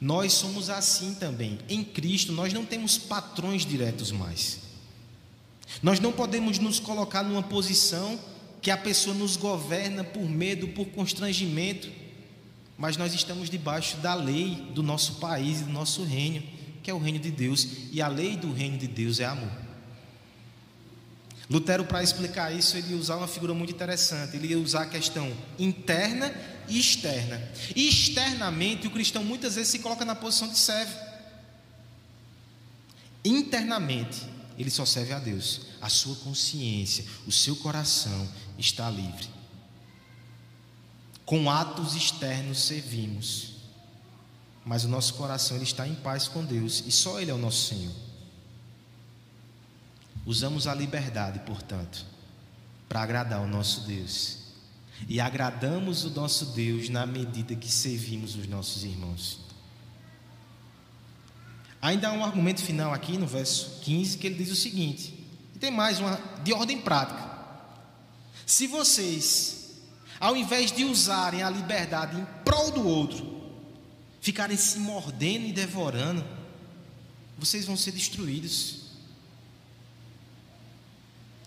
Nós 0.00 0.32
somos 0.34 0.68
assim 0.68 1.14
também. 1.14 1.58
Em 1.68 1.82
Cristo, 1.82 2.32
nós 2.32 2.52
não 2.52 2.64
temos 2.64 2.98
patrões 2.98 3.64
diretos 3.64 4.12
mais. 4.12 4.60
Nós 5.82 6.00
não 6.00 6.12
podemos 6.12 6.58
nos 6.58 6.78
colocar 6.78 7.22
numa 7.22 7.42
posição 7.42 8.18
que 8.60 8.70
a 8.70 8.76
pessoa 8.76 9.14
nos 9.14 9.36
governa 9.36 10.04
por 10.04 10.28
medo, 10.28 10.68
por 10.68 10.86
constrangimento, 10.86 11.88
mas 12.76 12.96
nós 12.96 13.14
estamos 13.14 13.48
debaixo 13.48 13.96
da 13.98 14.14
lei 14.14 14.70
do 14.74 14.82
nosso 14.82 15.14
país 15.14 15.62
do 15.62 15.70
nosso 15.70 16.04
reino, 16.04 16.42
que 16.82 16.90
é 16.90 16.94
o 16.94 16.98
reino 16.98 17.18
de 17.18 17.30
Deus, 17.30 17.66
e 17.90 18.02
a 18.02 18.08
lei 18.08 18.36
do 18.36 18.52
reino 18.52 18.76
de 18.76 18.86
Deus 18.86 19.18
é 19.18 19.24
amor. 19.24 19.65
Lutero, 21.48 21.84
para 21.84 22.02
explicar 22.02 22.52
isso, 22.52 22.76
ele 22.76 22.94
usar 22.94 23.16
uma 23.16 23.28
figura 23.28 23.54
muito 23.54 23.72
interessante. 23.72 24.36
Ele 24.36 24.48
ia 24.48 24.58
usar 24.58 24.82
a 24.82 24.86
questão 24.86 25.32
interna 25.58 26.34
e 26.68 26.78
externa. 26.78 27.40
E 27.74 27.88
externamente, 27.88 28.86
o 28.86 28.90
cristão 28.90 29.22
muitas 29.22 29.54
vezes 29.54 29.70
se 29.70 29.78
coloca 29.78 30.04
na 30.04 30.14
posição 30.14 30.48
de 30.48 30.58
servo. 30.58 30.94
Internamente, 33.24 34.22
ele 34.58 34.70
só 34.70 34.84
serve 34.84 35.12
a 35.12 35.18
Deus. 35.18 35.62
A 35.80 35.88
sua 35.88 36.16
consciência, 36.16 37.04
o 37.26 37.32
seu 37.32 37.54
coração 37.56 38.28
está 38.58 38.90
livre. 38.90 39.28
Com 41.24 41.50
atos 41.50 41.94
externos 41.94 42.64
servimos, 42.64 43.56
mas 44.64 44.84
o 44.84 44.88
nosso 44.88 45.14
coração 45.14 45.56
ele 45.56 45.64
está 45.64 45.86
em 45.86 45.94
paz 45.94 46.26
com 46.26 46.44
Deus 46.44 46.82
e 46.86 46.90
só 46.90 47.20
Ele 47.20 47.30
é 47.30 47.34
o 47.34 47.38
nosso 47.38 47.68
Senhor. 47.68 48.05
Usamos 50.26 50.66
a 50.66 50.74
liberdade, 50.74 51.38
portanto, 51.46 52.04
para 52.88 53.00
agradar 53.00 53.40
o 53.40 53.46
nosso 53.46 53.82
Deus. 53.82 54.38
E 55.08 55.20
agradamos 55.20 56.04
o 56.04 56.10
nosso 56.10 56.46
Deus 56.46 56.88
na 56.88 57.06
medida 57.06 57.54
que 57.54 57.70
servimos 57.70 58.34
os 58.34 58.48
nossos 58.48 58.82
irmãos. 58.82 59.38
Ainda 61.80 62.08
há 62.08 62.12
um 62.12 62.24
argumento 62.24 62.60
final 62.60 62.92
aqui 62.92 63.16
no 63.16 63.26
verso 63.26 63.80
15 63.82 64.18
que 64.18 64.26
ele 64.26 64.34
diz 64.34 64.50
o 64.50 64.56
seguinte: 64.56 65.14
e 65.54 65.58
tem 65.58 65.70
mais 65.70 66.00
uma 66.00 66.20
de 66.42 66.52
ordem 66.52 66.80
prática. 66.80 67.24
Se 68.44 68.66
vocês, 68.66 69.74
ao 70.18 70.36
invés 70.36 70.72
de 70.72 70.84
usarem 70.84 71.42
a 71.42 71.50
liberdade 71.50 72.18
em 72.18 72.24
prol 72.44 72.70
do 72.72 72.86
outro, 72.86 73.42
ficarem 74.20 74.56
se 74.56 74.78
mordendo 74.78 75.46
e 75.46 75.52
devorando, 75.52 76.24
vocês 77.38 77.64
vão 77.64 77.76
ser 77.76 77.92
destruídos. 77.92 78.85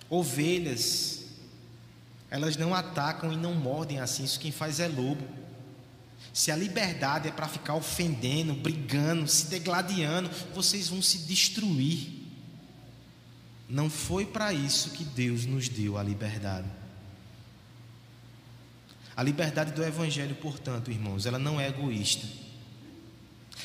Ovelhas, 0.10 1.26
elas 2.30 2.58
não 2.58 2.74
atacam 2.74 3.32
e 3.32 3.38
não 3.38 3.54
mordem 3.54 4.00
assim, 4.00 4.24
isso 4.24 4.39
quem 4.39 4.52
faz 4.52 4.80
é 4.80 4.88
lobo. 4.88 5.28
Se 6.34 6.52
a 6.52 6.56
liberdade 6.56 7.28
é 7.28 7.32
para 7.32 7.48
ficar 7.48 7.76
ofendendo, 7.76 8.54
brigando, 8.54 9.28
se 9.28 9.48
degladiando, 9.48 10.30
vocês 10.54 10.88
vão 10.89 11.02
se 11.02 11.19
destruir. 11.19 12.19
Não 13.67 13.89
foi 13.89 14.26
para 14.26 14.54
isso 14.54 14.91
que 14.91 15.04
Deus 15.04 15.45
nos 15.45 15.69
deu 15.69 15.98
a 15.98 16.04
liberdade. 16.04 16.67
A 19.15 19.24
liberdade 19.24 19.72
do 19.74 19.84
Evangelho, 19.84 20.36
portanto, 20.36 20.91
irmãos, 20.91 21.26
ela 21.26 21.38
não 21.38 21.60
é 21.60 21.67
egoísta. 21.67 22.26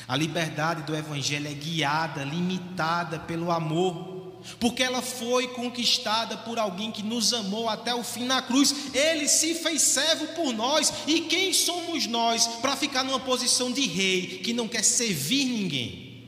A 0.07 0.15
liberdade 0.15 0.83
do 0.83 0.95
Evangelho 0.95 1.47
é 1.47 1.53
guiada, 1.53 2.23
limitada 2.23 3.19
pelo 3.19 3.49
amor, 3.51 4.14
porque 4.59 4.83
ela 4.83 5.01
foi 5.01 5.47
conquistada 5.49 6.37
por 6.37 6.59
alguém 6.59 6.91
que 6.91 7.03
nos 7.03 7.33
amou 7.33 7.69
até 7.69 7.93
o 7.93 8.03
fim 8.03 8.25
na 8.25 8.41
cruz. 8.41 8.93
Ele 8.93 9.27
se 9.27 9.55
fez 9.55 9.81
servo 9.81 10.27
por 10.27 10.53
nós, 10.53 10.91
e 11.07 11.21
quem 11.21 11.53
somos 11.53 12.07
nós 12.07 12.47
para 12.61 12.75
ficar 12.75 13.03
numa 13.03 13.19
posição 13.19 13.71
de 13.71 13.85
rei 13.85 14.39
que 14.43 14.53
não 14.53 14.67
quer 14.67 14.83
servir 14.83 15.45
ninguém? 15.45 16.23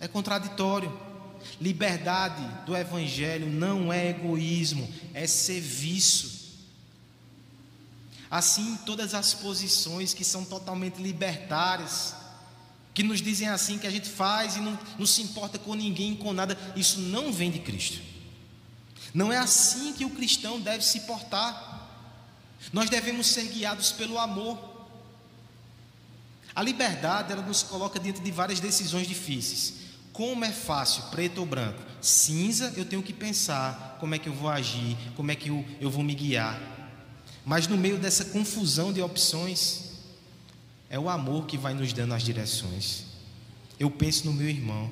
É 0.00 0.08
contraditório. 0.08 1.08
Liberdade 1.60 2.42
do 2.64 2.76
Evangelho 2.76 3.48
não 3.48 3.92
é 3.92 4.10
egoísmo, 4.10 4.88
é 5.12 5.26
serviço. 5.26 6.38
Assim, 8.30 8.78
todas 8.84 9.14
as 9.14 9.32
posições 9.34 10.12
que 10.12 10.24
são 10.24 10.44
totalmente 10.44 11.00
libertárias, 11.00 12.14
que 12.98 13.04
nos 13.04 13.22
dizem 13.22 13.46
assim 13.46 13.78
que 13.78 13.86
a 13.86 13.90
gente 13.92 14.08
faz 14.08 14.56
e 14.56 14.60
não, 14.60 14.76
não 14.98 15.06
se 15.06 15.22
importa 15.22 15.56
com 15.56 15.72
ninguém, 15.72 16.16
com 16.16 16.32
nada, 16.32 16.58
isso 16.74 16.98
não 16.98 17.32
vem 17.32 17.48
de 17.48 17.60
Cristo. 17.60 18.02
Não 19.14 19.32
é 19.32 19.36
assim 19.36 19.92
que 19.92 20.04
o 20.04 20.10
cristão 20.10 20.60
deve 20.60 20.84
se 20.84 21.02
portar. 21.02 21.88
Nós 22.72 22.90
devemos 22.90 23.28
ser 23.28 23.44
guiados 23.44 23.92
pelo 23.92 24.18
amor. 24.18 24.88
A 26.52 26.60
liberdade, 26.60 27.32
ela 27.32 27.42
nos 27.42 27.62
coloca 27.62 28.00
diante 28.00 28.20
de 28.20 28.32
várias 28.32 28.58
decisões 28.58 29.06
difíceis. 29.06 29.74
Como 30.12 30.44
é 30.44 30.50
fácil, 30.50 31.04
preto 31.04 31.38
ou 31.38 31.46
branco? 31.46 31.80
Cinza, 32.02 32.74
eu 32.76 32.84
tenho 32.84 33.00
que 33.00 33.12
pensar 33.12 33.96
como 34.00 34.16
é 34.16 34.18
que 34.18 34.28
eu 34.28 34.34
vou 34.34 34.50
agir, 34.50 34.96
como 35.14 35.30
é 35.30 35.36
que 35.36 35.50
eu, 35.50 35.64
eu 35.80 35.88
vou 35.88 36.02
me 36.02 36.16
guiar. 36.16 36.60
Mas 37.46 37.68
no 37.68 37.76
meio 37.76 37.96
dessa 37.96 38.24
confusão 38.24 38.92
de 38.92 39.00
opções, 39.00 39.87
é 40.90 40.98
o 40.98 41.08
amor 41.08 41.46
que 41.46 41.58
vai 41.58 41.74
nos 41.74 41.92
dando 41.92 42.14
as 42.14 42.22
direções. 42.22 43.04
Eu 43.78 43.90
penso 43.90 44.26
no 44.26 44.32
meu 44.32 44.48
irmão. 44.48 44.90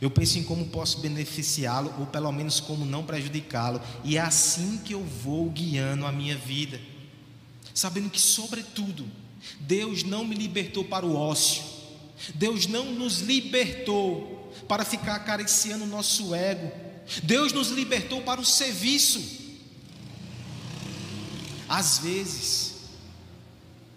Eu 0.00 0.10
penso 0.10 0.38
em 0.38 0.42
como 0.42 0.66
posso 0.66 0.98
beneficiá-lo, 0.98 1.94
ou 1.98 2.06
pelo 2.06 2.32
menos 2.32 2.58
como 2.58 2.84
não 2.84 3.04
prejudicá-lo. 3.04 3.80
E 4.02 4.16
é 4.16 4.20
assim 4.20 4.78
que 4.78 4.94
eu 4.94 5.04
vou 5.04 5.48
guiando 5.50 6.06
a 6.06 6.10
minha 6.10 6.36
vida. 6.36 6.80
Sabendo 7.74 8.10
que, 8.10 8.20
sobretudo, 8.20 9.06
Deus 9.60 10.02
não 10.02 10.24
me 10.24 10.34
libertou 10.34 10.84
para 10.84 11.06
o 11.06 11.14
ócio. 11.14 11.62
Deus 12.34 12.66
não 12.66 12.92
nos 12.92 13.20
libertou 13.20 14.52
para 14.66 14.84
ficar 14.84 15.16
acariciando 15.16 15.84
o 15.84 15.88
nosso 15.88 16.34
ego. 16.34 16.72
Deus 17.22 17.52
nos 17.52 17.68
libertou 17.68 18.22
para 18.22 18.40
o 18.40 18.44
serviço. 18.44 19.40
Às 21.68 21.98
vezes, 21.98 22.71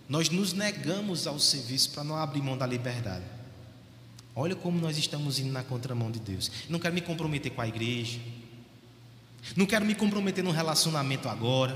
nós 0.07 0.29
nos 0.29 0.53
negamos 0.53 1.27
ao 1.27 1.39
serviço 1.39 1.91
para 1.91 2.03
não 2.03 2.15
abrir 2.15 2.41
mão 2.41 2.57
da 2.57 2.65
liberdade. 2.65 3.23
Olha 4.35 4.55
como 4.55 4.79
nós 4.79 4.97
estamos 4.97 5.39
indo 5.39 5.51
na 5.51 5.63
contramão 5.63 6.11
de 6.11 6.19
Deus. 6.19 6.51
Não 6.69 6.79
quero 6.79 6.93
me 6.93 7.01
comprometer 7.01 7.51
com 7.51 7.61
a 7.61 7.67
igreja. 7.67 8.19
Não 9.55 9.65
quero 9.65 9.85
me 9.85 9.95
comprometer 9.95 10.43
num 10.43 10.51
relacionamento 10.51 11.29
agora. 11.29 11.75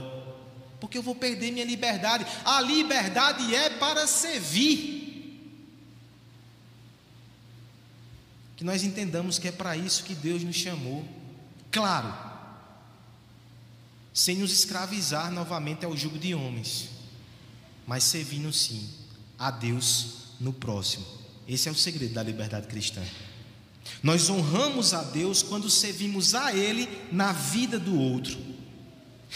Porque 0.80 0.98
eu 0.98 1.04
vou 1.04 1.16
perder 1.16 1.52
minha 1.52 1.66
liberdade. 1.66 2.26
A 2.44 2.62
liberdade 2.62 3.54
é 3.56 3.70
para 3.70 4.06
servir. 4.06 5.00
que 8.60 8.66
nós 8.66 8.84
entendamos 8.84 9.40
que 9.40 9.48
é 9.48 9.54
para 9.54 9.78
isso 9.78 10.04
que 10.04 10.14
Deus 10.14 10.44
nos 10.44 10.58
chamou. 10.58 11.08
Claro, 11.72 12.14
sem 14.14 14.36
nos 14.36 14.52
escravizar 14.52 15.32
novamente 15.32 15.86
ao 15.86 15.96
jugo 15.96 16.20
de 16.20 16.36
homens, 16.36 16.90
mas 17.90 18.04
servindo 18.04 18.54
sim 18.54 18.88
a 19.40 19.50
Deus 19.50 20.36
no 20.40 20.54
próximo. 20.54 21.04
Esse 21.48 21.68
é 21.68 21.72
o 21.72 21.76
segredo 21.76 22.14
da 22.14 22.22
liberdade 22.22 22.68
cristã. 22.68 23.02
Nós 24.04 24.30
honramos 24.30 24.94
a 24.94 25.02
Deus 25.02 25.42
quando 25.42 25.68
servimos 25.70 26.36
a 26.36 26.54
Ele 26.54 26.88
na 27.12 27.32
vida 27.32 27.80
do 27.80 28.00
outro. 28.00 28.38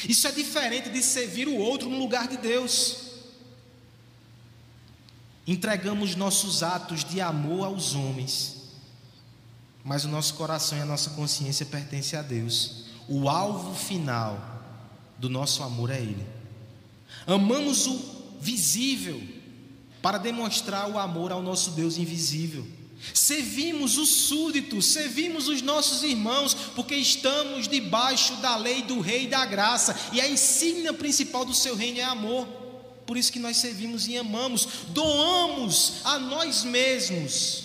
Isso 0.08 0.28
é 0.28 0.32
diferente 0.32 0.90
de 0.90 1.02
servir 1.02 1.48
o 1.48 1.58
outro 1.58 1.90
no 1.90 1.98
lugar 1.98 2.28
de 2.28 2.38
Deus. 2.38 2.98
Entregamos 5.48 6.16
nossos 6.16 6.62
atos 6.62 7.04
de 7.04 7.20
amor 7.20 7.66
aos 7.66 7.96
homens 7.96 8.64
mas 9.84 10.06
o 10.06 10.08
nosso 10.08 10.36
coração 10.36 10.78
e 10.78 10.82
a 10.82 10.86
nossa 10.86 11.10
consciência 11.10 11.66
pertencem 11.66 12.18
a 12.18 12.22
Deus. 12.22 12.86
O 13.08 13.28
alvo 13.28 13.76
final 13.76 14.40
do 15.18 15.30
nosso 15.30 15.62
amor 15.62 15.90
é 15.90 16.00
Ele. 16.00 16.26
Amamos 17.28 17.86
o 17.86 18.23
visível 18.44 19.22
para 20.02 20.18
demonstrar 20.18 20.90
o 20.90 21.00
amor 21.00 21.32
ao 21.32 21.42
nosso 21.42 21.72
Deus 21.72 21.98
invisível. 21.98 22.68
Servimos 23.14 23.98
os 23.98 24.10
súditos, 24.10 24.88
servimos 24.88 25.48
os 25.48 25.62
nossos 25.62 26.04
irmãos, 26.04 26.54
porque 26.76 26.96
estamos 26.96 27.68
debaixo 27.68 28.36
da 28.38 28.56
lei 28.56 28.82
do 28.82 29.00
Rei 29.00 29.28
da 29.28 29.46
Graça, 29.46 29.98
e 30.12 30.22
a 30.22 30.30
insígnia 30.30 30.94
principal 30.94 31.46
do 31.46 31.54
seu 31.54 31.76
reino 31.76 32.00
é 32.00 32.04
amor. 32.04 32.46
Por 33.06 33.18
isso 33.18 33.32
que 33.32 33.40
nós 33.40 33.58
servimos 33.58 34.08
e 34.08 34.18
amamos, 34.18 34.68
doamos 34.90 35.96
a 36.06 36.18
nós 36.18 36.64
mesmos, 36.64 37.64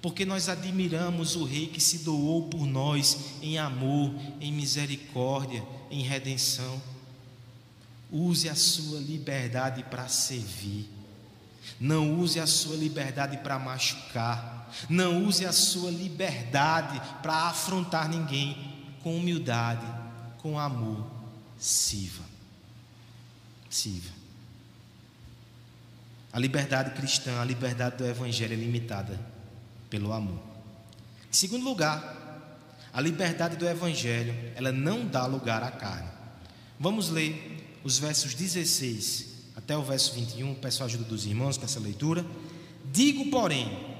porque 0.00 0.24
nós 0.24 0.48
admiramos 0.48 1.36
o 1.36 1.44
Rei 1.44 1.66
que 1.66 1.80
se 1.80 1.98
doou 1.98 2.44
por 2.48 2.66
nós 2.66 3.18
em 3.42 3.58
amor, 3.58 4.14
em 4.40 4.52
misericórdia, 4.52 5.62
em 5.90 6.02
redenção. 6.02 6.93
Use 8.16 8.48
a 8.48 8.54
sua 8.54 9.00
liberdade 9.00 9.82
para 9.82 10.06
servir. 10.06 10.88
Não 11.80 12.20
use 12.20 12.38
a 12.38 12.46
sua 12.46 12.76
liberdade 12.76 13.38
para 13.38 13.58
machucar. 13.58 14.72
Não 14.88 15.24
use 15.24 15.44
a 15.44 15.52
sua 15.52 15.90
liberdade 15.90 17.02
para 17.20 17.48
afrontar 17.48 18.08
ninguém. 18.08 18.72
Com 19.02 19.16
humildade, 19.16 19.84
com 20.38 20.56
amor, 20.56 21.04
sirva. 21.58 22.22
Sirva. 23.68 24.12
A 26.32 26.38
liberdade 26.38 26.92
cristã, 26.92 27.40
a 27.40 27.44
liberdade 27.44 27.96
do 27.96 28.06
Evangelho 28.06 28.52
é 28.52 28.56
limitada 28.56 29.20
pelo 29.90 30.12
amor. 30.12 30.40
Em 31.28 31.34
segundo 31.34 31.64
lugar, 31.64 32.14
a 32.92 33.00
liberdade 33.00 33.56
do 33.56 33.66
Evangelho, 33.66 34.52
ela 34.54 34.70
não 34.70 35.04
dá 35.04 35.26
lugar 35.26 35.64
à 35.64 35.70
carne. 35.72 36.08
Vamos 36.78 37.08
ler 37.08 37.53
os 37.84 37.98
versos 37.98 38.34
16 38.34 39.26
até 39.54 39.76
o 39.76 39.82
verso 39.82 40.12
21, 40.14 40.54
peço 40.54 40.82
a 40.82 40.86
ajuda 40.86 41.04
dos 41.04 41.26
irmãos 41.26 41.56
com 41.56 41.64
essa 41.64 41.78
leitura. 41.78 42.26
Digo, 42.92 43.30
porém, 43.30 43.93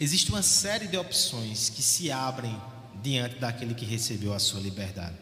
Existe 0.00 0.30
uma 0.30 0.42
série 0.42 0.86
de 0.86 0.96
opções 0.96 1.68
que 1.68 1.82
se 1.82 2.10
abrem 2.10 2.56
diante 3.02 3.36
daquele 3.36 3.74
que 3.74 3.84
recebeu 3.84 4.32
a 4.32 4.38
sua 4.38 4.60
liberdade. 4.60 5.16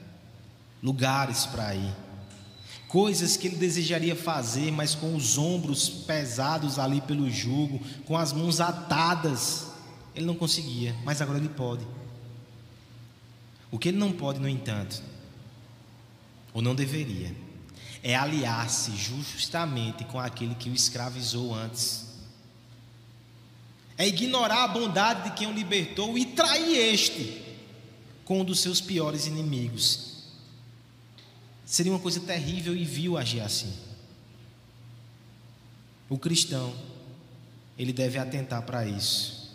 Lugares 0.83 1.47
para 1.47 1.75
ir, 1.75 1.97
coisas 2.87 3.37
que 3.37 3.47
ele 3.47 3.57
desejaria 3.57 4.15
fazer, 4.15 4.71
mas 4.71 4.95
com 4.95 5.17
os 5.17 5.39
ombros 5.39 5.89
pesados 5.89 6.79
ali 6.79 7.01
pelo 7.01 7.31
jugo, 7.31 7.81
com 8.05 8.17
as 8.17 8.33
mãos 8.33 8.61
atadas, 8.61 9.69
ele 10.15 10.27
não 10.27 10.35
conseguia, 10.35 10.95
mas 11.05 11.23
agora 11.23 11.39
ele 11.39 11.49
pode. 11.49 11.87
O 13.71 13.79
que 13.79 13.89
ele 13.89 13.99
não 13.99 14.13
pode, 14.13 14.39
no 14.39 14.49
entanto, 14.49 15.03
ou 16.53 16.61
não 16.61 16.75
deveria, 16.75 17.35
é 18.03 18.15
aliar-se 18.15 18.95
justamente 18.95 20.05
com 20.05 20.21
aquele 20.21 20.55
que 20.55 20.69
o 20.69 20.75
escravizou 20.75 21.55
antes 21.55 22.06
é 23.99 24.07
ignorar 24.07 24.65
a 24.65 24.69
bondade 24.69 25.31
de 25.31 25.37
quem 25.37 25.47
o 25.47 25.53
libertou 25.53 26.17
e 26.19 26.25
trair 26.25 26.77
este 26.77 27.43
com 28.25 28.41
um 28.41 28.45
dos 28.45 28.61
seus 28.61 28.81
piores 28.81 29.27
inimigos. 29.27 30.25
Seria 31.65 31.93
uma 31.93 31.99
coisa 31.99 32.21
terrível 32.21 32.77
e 32.77 32.85
vil 32.85 33.17
agir 33.17 33.41
assim. 33.41 33.73
O 36.09 36.19
cristão, 36.19 36.75
ele 37.79 37.93
deve 37.93 38.19
atentar 38.19 38.63
para 38.63 38.87
isso, 38.87 39.51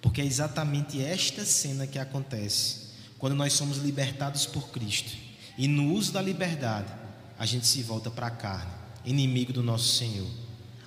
porque 0.00 0.20
é 0.20 0.24
exatamente 0.24 1.02
esta 1.02 1.44
cena 1.44 1.86
que 1.86 1.98
acontece 1.98 2.82
quando 3.18 3.34
nós 3.34 3.52
somos 3.52 3.78
libertados 3.78 4.46
por 4.46 4.70
Cristo 4.70 5.16
e 5.56 5.68
no 5.68 5.92
uso 5.92 6.12
da 6.12 6.22
liberdade, 6.22 6.92
a 7.38 7.44
gente 7.44 7.66
se 7.66 7.82
volta 7.82 8.10
para 8.10 8.26
a 8.26 8.30
carne, 8.30 8.72
inimigo 9.04 9.52
do 9.52 9.62
nosso 9.62 9.96
Senhor, 9.96 10.28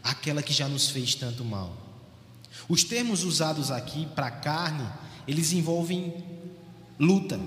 aquela 0.04 0.42
que 0.42 0.54
já 0.54 0.68
nos 0.68 0.90
fez 0.90 1.16
tanto 1.16 1.46
mal. 1.46 1.85
Os 2.68 2.84
termos 2.84 3.24
usados 3.24 3.72
aqui 3.72 4.08
para 4.16 4.32
carne, 4.32 4.88
eles 5.28 5.54
envolvem 5.54 6.14
luta, 7.00 7.40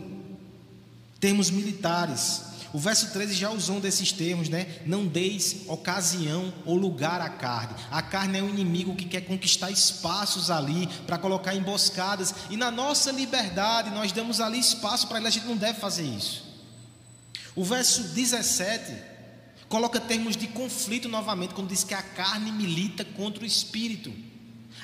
termos 1.19 1.51
militares. 1.51 2.43
O 2.73 2.79
verso 2.79 3.11
13 3.13 3.35
já 3.35 3.51
usou 3.51 3.77
um 3.77 3.81
desses 3.81 4.13
termos, 4.13 4.49
né? 4.49 4.81
Não 4.85 5.07
deis 5.07 5.63
ocasião 5.67 6.53
ou 6.67 6.77
lugar 6.77 7.21
à 7.21 7.31
carne. 7.31 7.75
A 7.91 8.03
carne 8.03 8.39
é 8.39 8.43
um 8.43 8.51
inimigo 8.51 8.95
que 8.95 9.07
quer 9.07 9.23
conquistar 9.23 9.71
espaços 9.71 10.51
ali 10.51 10.87
para 11.07 11.17
colocar 11.17 11.55
emboscadas. 11.55 12.35
E 12.51 12.57
na 12.57 12.71
nossa 12.71 13.11
liberdade, 13.11 13.91
nós 13.91 14.13
damos 14.13 14.39
ali 14.41 14.59
espaço 14.59 15.09
para 15.09 15.17
ele. 15.19 15.29
A 15.29 15.31
gente 15.31 15.47
não 15.47 15.57
deve 15.57 15.81
fazer 15.81 16.05
isso. 16.05 16.45
O 17.57 17.65
verso 17.65 18.03
17 18.03 18.93
coloca 19.69 19.99
termos 19.99 20.37
de 20.37 20.47
conflito 20.47 21.09
novamente, 21.09 21.55
quando 21.55 21.69
diz 21.69 21.85
que 21.85 21.95
a 21.95 22.03
carne 22.03 22.53
milita 22.53 23.03
contra 23.03 23.43
o 23.43 23.47
espírito. 23.47 24.13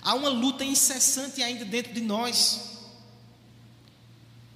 Há 0.02 0.14
uma 0.14 0.28
luta 0.28 0.64
incessante 0.64 1.42
ainda 1.42 1.64
dentro 1.64 1.92
de 1.92 2.00
nós. 2.00 2.74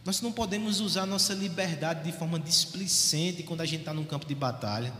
Nós 0.04 0.20
não 0.20 0.32
podemos 0.32 0.80
usar 0.80 1.04
nossa 1.04 1.34
liberdade 1.34 2.10
de 2.10 2.16
forma 2.16 2.38
displicente 2.38 3.42
quando 3.42 3.60
a 3.60 3.66
gente 3.66 3.80
está 3.80 3.92
num 3.92 4.04
campo 4.04 4.26
de 4.26 4.34
batalha. 4.34 4.92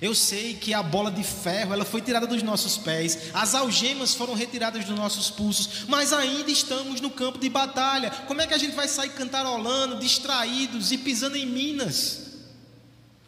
Eu 0.00 0.14
sei 0.14 0.54
que 0.54 0.74
a 0.74 0.82
bola 0.82 1.10
de 1.10 1.24
ferro 1.24 1.72
ela 1.72 1.84
foi 1.84 2.00
tirada 2.00 2.26
dos 2.26 2.42
nossos 2.42 2.76
pés, 2.76 3.30
as 3.34 3.54
algemas 3.54 4.14
foram 4.14 4.34
retiradas 4.34 4.84
dos 4.84 4.96
nossos 4.96 5.30
pulsos, 5.30 5.84
mas 5.88 6.12
ainda 6.12 6.50
estamos 6.50 7.00
no 7.00 7.10
campo 7.10 7.38
de 7.38 7.48
batalha. 7.48 8.10
Como 8.26 8.40
é 8.40 8.46
que 8.46 8.54
a 8.54 8.58
gente 8.58 8.74
vai 8.74 8.86
sair 8.86 9.10
cantarolando, 9.10 9.98
distraídos 9.98 10.92
e 10.92 10.98
pisando 10.98 11.36
em 11.36 11.46
minas? 11.46 12.28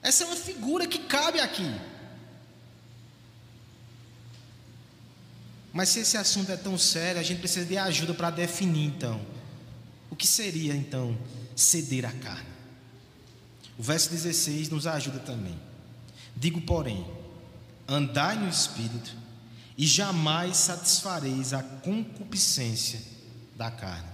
Essa 0.03 0.25
é 0.25 0.27
uma 0.27 0.37
figura 0.37 0.87
que 0.87 0.99
cabe 0.99 1.41
aqui. 1.41 1.71
Mas 5.73 5.91
se 5.91 6.01
esse 6.01 6.17
assunto 6.17 6.51
é 6.51 6.57
tão 6.57 6.77
sério, 6.77 7.21
a 7.21 7.25
gente 7.25 7.39
precisa 7.39 7.65
de 7.65 7.77
ajuda 7.77 8.13
para 8.15 8.31
definir 8.31 8.87
então. 8.87 9.21
O 10.11 10.17
que 10.17 10.27
seria 10.27 10.75
então 10.75 11.17
ceder 11.55 12.05
à 12.05 12.13
carne? 12.13 12.51
O 13.79 13.83
verso 13.83 14.11
16 14.11 14.69
nos 14.69 14.87
ajuda 14.87 15.21
também. 15.21 15.59
Digo, 16.37 16.61
porém, 16.61 17.07
andai 17.87 18.37
no 18.37 18.49
espírito 18.49 19.15
e 19.79 19.87
jamais 19.87 20.57
satisfareis 20.57 21.53
a 21.53 21.63
concupiscência 21.63 23.01
da 23.57 23.71
carne. 23.71 24.09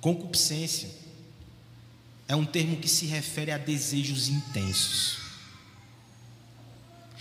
Concupiscência 0.00 0.88
é 2.26 2.36
um 2.36 2.46
termo 2.46 2.76
que 2.76 2.88
se 2.88 3.06
refere 3.06 3.50
a 3.50 3.58
desejos 3.58 4.28
intensos 4.28 5.19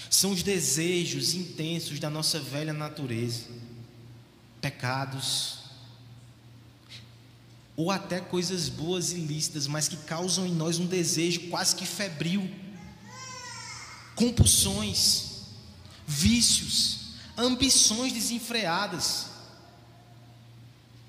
são 0.10 0.32
os 0.32 0.42
desejos 0.42 1.36
intensos 1.36 2.00
da 2.00 2.10
nossa 2.10 2.40
velha 2.40 2.74
natureza, 2.74 3.44
pecados, 4.60 5.60
ou 7.76 7.92
até 7.92 8.20
coisas 8.20 8.68
boas 8.68 9.12
e 9.12 9.16
lícitas, 9.16 9.68
mas 9.68 9.88
que 9.88 9.96
causam 9.96 10.46
em 10.46 10.54
nós 10.54 10.80
um 10.80 10.86
desejo 10.86 11.50
quase 11.50 11.76
que 11.76 11.86
febril, 11.86 12.50
compulsões, 14.16 15.44
vícios, 16.06 17.14
ambições 17.38 18.12
desenfreadas. 18.12 19.28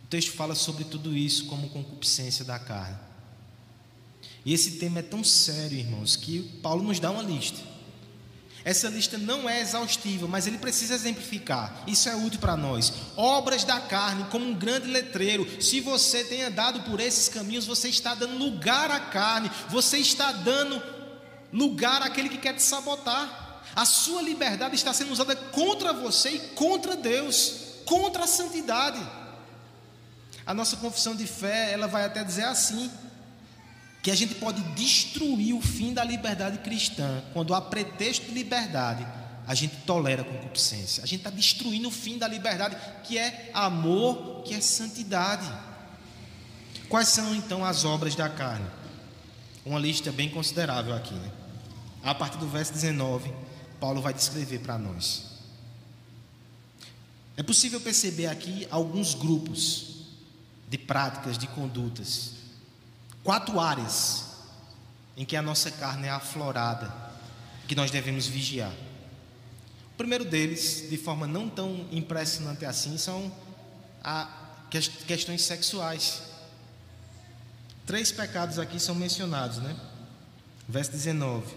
texto 0.08 0.32
fala 0.32 0.54
sobre 0.54 0.84
tudo 0.84 1.16
isso 1.16 1.46
como 1.46 1.70
concupiscência 1.70 2.44
da 2.44 2.58
carne. 2.58 2.98
E 4.44 4.54
esse 4.54 4.72
tema 4.72 5.00
é 5.00 5.02
tão 5.02 5.24
sério, 5.24 5.78
irmãos, 5.78 6.16
que 6.16 6.42
Paulo 6.62 6.82
nos 6.82 7.00
dá 7.00 7.10
uma 7.10 7.22
lista. 7.22 7.69
Essa 8.64 8.88
lista 8.88 9.16
não 9.16 9.48
é 9.48 9.60
exaustiva, 9.60 10.28
mas 10.28 10.46
ele 10.46 10.58
precisa 10.58 10.94
exemplificar. 10.94 11.82
Isso 11.86 12.08
é 12.08 12.16
útil 12.16 12.40
para 12.40 12.56
nós. 12.56 12.92
Obras 13.16 13.64
da 13.64 13.80
carne, 13.80 14.24
como 14.30 14.44
um 14.44 14.54
grande 14.54 14.86
letreiro. 14.86 15.62
Se 15.62 15.80
você 15.80 16.24
tem 16.24 16.42
andado 16.42 16.80
por 16.82 17.00
esses 17.00 17.28
caminhos, 17.28 17.66
você 17.66 17.88
está 17.88 18.14
dando 18.14 18.36
lugar 18.36 18.90
à 18.90 19.00
carne, 19.00 19.50
você 19.68 19.98
está 19.98 20.30
dando 20.32 20.82
lugar 21.52 22.02
àquele 22.02 22.28
que 22.28 22.38
quer 22.38 22.54
te 22.54 22.62
sabotar. 22.62 23.62
A 23.74 23.84
sua 23.86 24.20
liberdade 24.20 24.74
está 24.74 24.92
sendo 24.92 25.12
usada 25.12 25.34
contra 25.34 25.92
você 25.92 26.30
e 26.30 26.38
contra 26.50 26.96
Deus, 26.96 27.54
contra 27.86 28.24
a 28.24 28.26
santidade. 28.26 29.00
A 30.44 30.52
nossa 30.52 30.76
confissão 30.76 31.14
de 31.14 31.26
fé, 31.26 31.72
ela 31.72 31.86
vai 31.86 32.04
até 32.04 32.22
dizer 32.22 32.44
assim: 32.44 32.90
que 34.02 34.10
a 34.10 34.14
gente 34.14 34.34
pode 34.36 34.62
destruir 34.74 35.54
o 35.54 35.60
fim 35.60 35.92
da 35.92 36.02
liberdade 36.02 36.58
cristã 36.58 37.22
quando 37.32 37.54
há 37.54 37.60
pretexto 37.60 38.26
de 38.26 38.32
liberdade 38.32 39.06
a 39.46 39.54
gente 39.54 39.76
tolera 39.84 40.22
a 40.22 40.24
concupiscência. 40.24 41.02
A 41.02 41.06
gente 41.06 41.20
está 41.20 41.30
destruindo 41.30 41.88
o 41.88 41.90
fim 41.90 42.16
da 42.18 42.28
liberdade, 42.28 42.76
que 43.02 43.18
é 43.18 43.50
amor, 43.52 44.42
que 44.44 44.54
é 44.54 44.60
santidade. 44.60 45.50
Quais 46.88 47.08
são 47.08 47.34
então 47.34 47.64
as 47.64 47.84
obras 47.84 48.14
da 48.14 48.28
carne? 48.28 48.66
Uma 49.64 49.78
lista 49.78 50.12
bem 50.12 50.28
considerável 50.28 50.94
aqui. 50.94 51.14
Né? 51.14 51.30
A 52.04 52.14
partir 52.14 52.38
do 52.38 52.46
verso 52.46 52.72
19, 52.72 53.32
Paulo 53.80 54.00
vai 54.00 54.14
descrever 54.14 54.60
para 54.60 54.78
nós. 54.78 55.24
É 57.36 57.42
possível 57.42 57.80
perceber 57.80 58.26
aqui 58.26 58.68
alguns 58.70 59.14
grupos 59.14 60.04
de 60.68 60.78
práticas, 60.78 61.36
de 61.36 61.48
condutas 61.48 62.39
quatro 63.22 63.60
áreas 63.60 64.26
em 65.16 65.24
que 65.24 65.36
a 65.36 65.42
nossa 65.42 65.70
carne 65.70 66.06
é 66.06 66.10
aflorada, 66.10 66.92
que 67.68 67.74
nós 67.74 67.90
devemos 67.90 68.26
vigiar. 68.26 68.72
O 69.92 69.96
primeiro 69.96 70.24
deles, 70.24 70.86
de 70.88 70.96
forma 70.96 71.26
não 71.26 71.48
tão 71.48 71.86
impressionante 71.92 72.64
assim, 72.64 72.96
são 72.96 73.30
questões 75.06 75.42
sexuais. 75.42 76.22
Três 77.84 78.10
pecados 78.10 78.58
aqui 78.58 78.80
são 78.80 78.94
mencionados, 78.94 79.58
né? 79.58 79.76
Verso 80.68 80.92
19. 80.92 81.54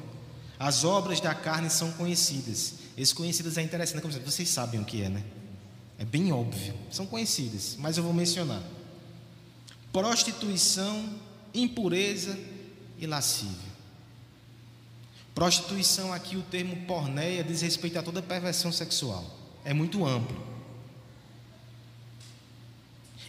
As 0.60 0.84
obras 0.84 1.22
da 1.22 1.34
carne 1.34 1.70
são 1.70 1.92
conhecidas. 1.94 2.76
Esses 2.98 3.14
conhecidas 3.14 3.58
é 3.58 3.62
interessante, 3.62 4.02
como 4.02 4.14
vocês 4.14 4.50
sabem 4.50 4.80
o 4.80 4.86
que 4.86 5.04
é, 5.04 5.10
né? 5.10 5.24
É 5.98 6.04
bem 6.06 6.32
óbvio. 6.34 6.74
São 6.92 7.06
conhecidas, 7.06 7.76
mas 7.80 7.98
eu 7.98 8.04
vou 8.04 8.14
mencionar. 8.14 8.62
Prostituição, 9.92 11.08
impureza 11.54 12.38
e 12.98 13.06
lascívia. 13.06 13.74
Prostituição, 15.36 16.14
aqui 16.14 16.38
o 16.38 16.44
termo 16.44 16.76
porneia 16.86 17.44
diz 17.44 17.62
respeito 17.62 17.98
a 17.98 18.04
toda 18.04 18.22
perversão 18.22 18.72
sexual, 18.72 19.26
é 19.66 19.74
muito 19.74 20.06
amplo. 20.06 20.54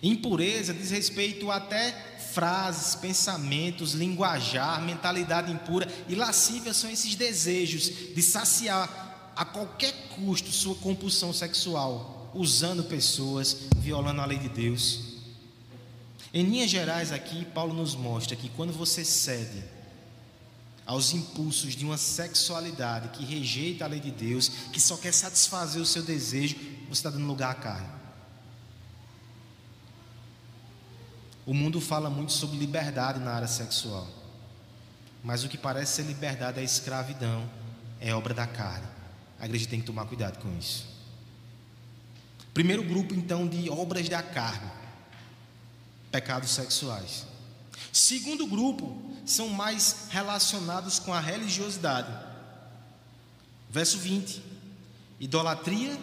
Impureza 0.03 0.75
diz 0.75 0.91
respeito 0.91 1.51
até 1.51 1.93
frases, 2.33 2.95
pensamentos, 2.95 3.93
linguajar, 3.93 4.83
mentalidade 4.83 5.51
impura, 5.51 5.89
e 6.09 6.15
lascívia 6.15 6.75
são 6.75 6.91
esses 6.91 7.15
desejos 7.15 7.91
de 8.15 8.23
saciar 8.23 9.33
a 9.35 9.45
qualquer 9.45 9.93
custo 10.15 10.51
sua 10.51 10.75
compulsão 10.75 11.33
sexual, 11.33 12.31
usando 12.35 12.85
pessoas, 12.85 13.57
violando 13.79 14.21
a 14.21 14.27
lei 14.27 14.39
de 14.39 14.49
Deus. 14.49 15.14
Em 16.37 16.43
linhas 16.43 16.69
gerais, 16.69 17.13
aqui, 17.13 17.45
Paulo 17.45 17.73
nos 17.73 17.95
mostra 17.95 18.35
que 18.35 18.49
quando 18.49 18.73
você 18.73 19.05
cede 19.05 19.63
aos 20.85 21.15
impulsos 21.15 21.77
de 21.77 21.85
uma 21.85 21.97
sexualidade 21.97 23.11
que 23.11 23.25
rejeita 23.25 23.85
a 23.85 23.89
lei 23.89 24.01
de 24.01 24.11
Deus, 24.11 24.49
que 24.73 24.81
só 24.81 24.97
quer 24.97 25.15
satisfazer 25.15 25.81
o 25.81 25.87
seu 25.87 26.03
desejo, 26.03 26.57
você 26.89 26.95
está 26.95 27.09
dando 27.09 27.25
lugar 27.25 27.53
à 27.53 27.55
carne. 27.55 27.89
O 31.47 31.55
mundo 31.55 31.81
fala 31.81 32.11
muito 32.11 32.33
sobre 32.33 32.59
liberdade 32.59 33.21
na 33.21 33.31
área 33.31 33.47
sexual, 33.47 34.09
mas 35.23 35.45
o 35.45 35.49
que 35.49 35.57
parece 35.57 35.93
ser 35.93 36.03
liberdade 36.03 36.59
é 36.59 36.65
escravidão, 36.65 37.49
é 38.01 38.13
obra 38.13 38.35
da 38.35 38.47
carne. 38.47 38.89
A 39.39 39.45
igreja 39.47 39.69
tem 39.69 39.79
que 39.79 39.87
tomar 39.87 40.07
cuidado 40.07 40.43
com 40.43 40.59
isso. 40.59 40.85
Primeiro 42.53 42.83
grupo, 42.83 43.15
então, 43.15 43.47
de 43.47 43.71
obras 43.71 44.09
da 44.09 44.21
carne 44.21 44.84
pecados 46.15 46.51
sexuais. 46.51 47.27
Segundo 47.93 48.47
grupo, 48.47 49.03
são 49.27 49.49
mais 49.49 50.07
relacionados 50.11 51.01
com 51.01 51.13
a 51.13 51.19
religiosidade. 51.19 52.09
Verso 53.69 53.99
20: 53.99 54.41
idolatria 55.19 55.99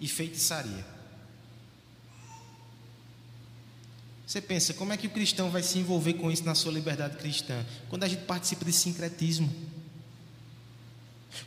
e 0.00 0.08
feitiçaria. 0.08 0.86
Você 4.26 4.40
pensa, 4.40 4.72
como 4.72 4.94
é 4.94 4.96
que 4.96 5.06
o 5.06 5.10
cristão 5.10 5.50
vai 5.50 5.62
se 5.62 5.78
envolver 5.78 6.14
com 6.14 6.30
isso 6.30 6.44
na 6.44 6.54
sua 6.54 6.72
liberdade 6.72 7.18
cristã? 7.18 7.66
Quando 7.90 8.04
a 8.04 8.08
gente 8.08 8.24
participa 8.24 8.64
de 8.64 8.72
sincretismo. 8.72 9.52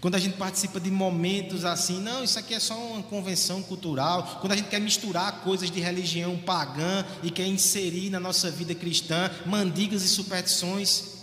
Quando 0.01 0.15
a 0.15 0.19
gente 0.19 0.37
participa 0.37 0.79
de 0.79 0.89
momentos 0.89 1.63
assim, 1.63 1.99
não, 1.99 2.23
isso 2.23 2.37
aqui 2.37 2.53
é 2.53 2.59
só 2.59 2.77
uma 2.77 3.03
convenção 3.03 3.61
cultural. 3.61 4.39
Quando 4.41 4.53
a 4.53 4.55
gente 4.55 4.69
quer 4.69 4.81
misturar 4.81 5.41
coisas 5.41 5.69
de 5.69 5.79
religião 5.79 6.37
pagã 6.37 7.05
e 7.21 7.29
quer 7.29 7.45
inserir 7.45 8.09
na 8.09 8.19
nossa 8.19 8.49
vida 8.49 8.73
cristã 8.73 9.29
mandigas 9.45 10.03
e 10.03 10.09
superstições, 10.09 11.15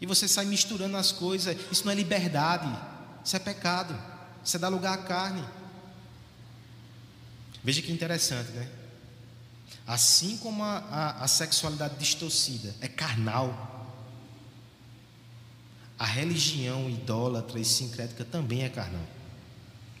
e 0.00 0.06
você 0.06 0.26
sai 0.26 0.46
misturando 0.46 0.96
as 0.96 1.12
coisas, 1.12 1.54
isso 1.70 1.84
não 1.84 1.92
é 1.92 1.94
liberdade, 1.94 2.74
isso 3.22 3.36
é 3.36 3.38
pecado, 3.38 3.94
isso 4.42 4.56
é 4.56 4.58
dar 4.58 4.68
lugar 4.68 4.94
à 4.94 5.02
carne. 5.02 5.44
Veja 7.62 7.82
que 7.82 7.92
interessante, 7.92 8.50
né? 8.52 8.66
Assim 9.86 10.38
como 10.38 10.62
a, 10.62 10.78
a, 10.78 11.24
a 11.24 11.28
sexualidade 11.28 11.96
distorcida 11.96 12.74
é 12.80 12.88
carnal, 12.88 13.79
a 16.00 16.06
religião 16.06 16.88
idólatra 16.88 17.60
e 17.60 17.64
sincrética 17.64 18.24
também 18.24 18.62
é 18.62 18.70
carnal. 18.70 19.04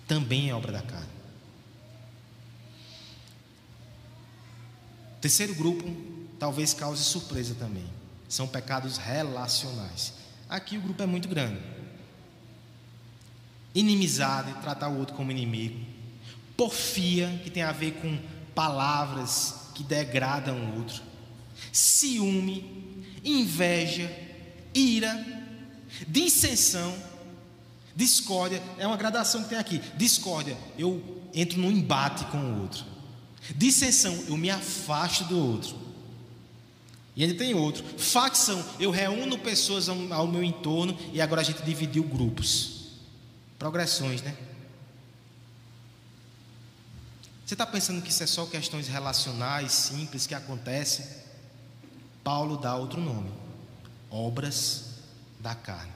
Também 0.08 0.48
é 0.48 0.54
obra 0.54 0.72
da 0.72 0.80
carne. 0.80 1.10
Terceiro 5.20 5.54
grupo, 5.54 5.84
talvez 6.38 6.72
cause 6.72 7.04
surpresa 7.04 7.54
também. 7.54 7.84
São 8.30 8.48
pecados 8.48 8.96
relacionais. 8.96 10.14
Aqui 10.48 10.78
o 10.78 10.80
grupo 10.80 11.02
é 11.02 11.06
muito 11.06 11.28
grande. 11.28 11.60
Inimizade, 13.74 14.54
tratar 14.62 14.88
o 14.88 14.98
outro 14.98 15.14
como 15.14 15.30
inimigo. 15.30 15.84
Porfia, 16.56 17.38
que 17.44 17.50
tem 17.50 17.62
a 17.62 17.72
ver 17.72 17.92
com 18.00 18.18
palavras 18.54 19.70
que 19.74 19.82
degradam 19.82 20.56
o 20.56 20.78
outro. 20.78 21.02
Ciúme, 21.70 23.12
inveja, 23.22 24.10
ira, 24.72 25.39
Dissensão, 26.06 26.94
discórdia, 27.94 28.62
é 28.78 28.86
uma 28.86 28.96
gradação 28.96 29.42
que 29.42 29.50
tem 29.50 29.58
aqui. 29.58 29.80
Discórdia, 29.96 30.56
eu 30.78 31.22
entro 31.34 31.58
num 31.58 31.70
embate 31.70 32.24
com 32.26 32.38
o 32.38 32.62
outro. 32.62 32.84
Dissensão, 33.56 34.14
eu 34.28 34.36
me 34.36 34.50
afasto 34.50 35.24
do 35.24 35.38
outro. 35.38 35.76
E 37.16 37.24
ainda 37.24 37.36
tem 37.36 37.54
outro. 37.54 37.84
Facção, 37.98 38.64
eu 38.78 38.90
reúno 38.90 39.38
pessoas 39.38 39.88
ao, 39.88 40.26
meu 40.26 40.42
entorno 40.42 40.96
e 41.12 41.20
agora 41.20 41.40
a 41.40 41.44
gente 41.44 41.62
dividiu 41.62 42.04
grupos. 42.04 42.92
Progressões, 43.58 44.22
né? 44.22 44.36
Você 47.44 47.54
está 47.54 47.66
pensando 47.66 48.00
que 48.00 48.10
isso 48.10 48.22
é 48.22 48.26
só 48.26 48.46
questões 48.46 48.86
relacionais, 48.86 49.72
simples, 49.72 50.26
que 50.26 50.34
acontecem? 50.34 51.04
Paulo 52.22 52.56
dá 52.56 52.76
outro 52.76 53.00
nome: 53.00 53.30
obras 54.08 54.89
da 55.40 55.54
carne. 55.54 55.92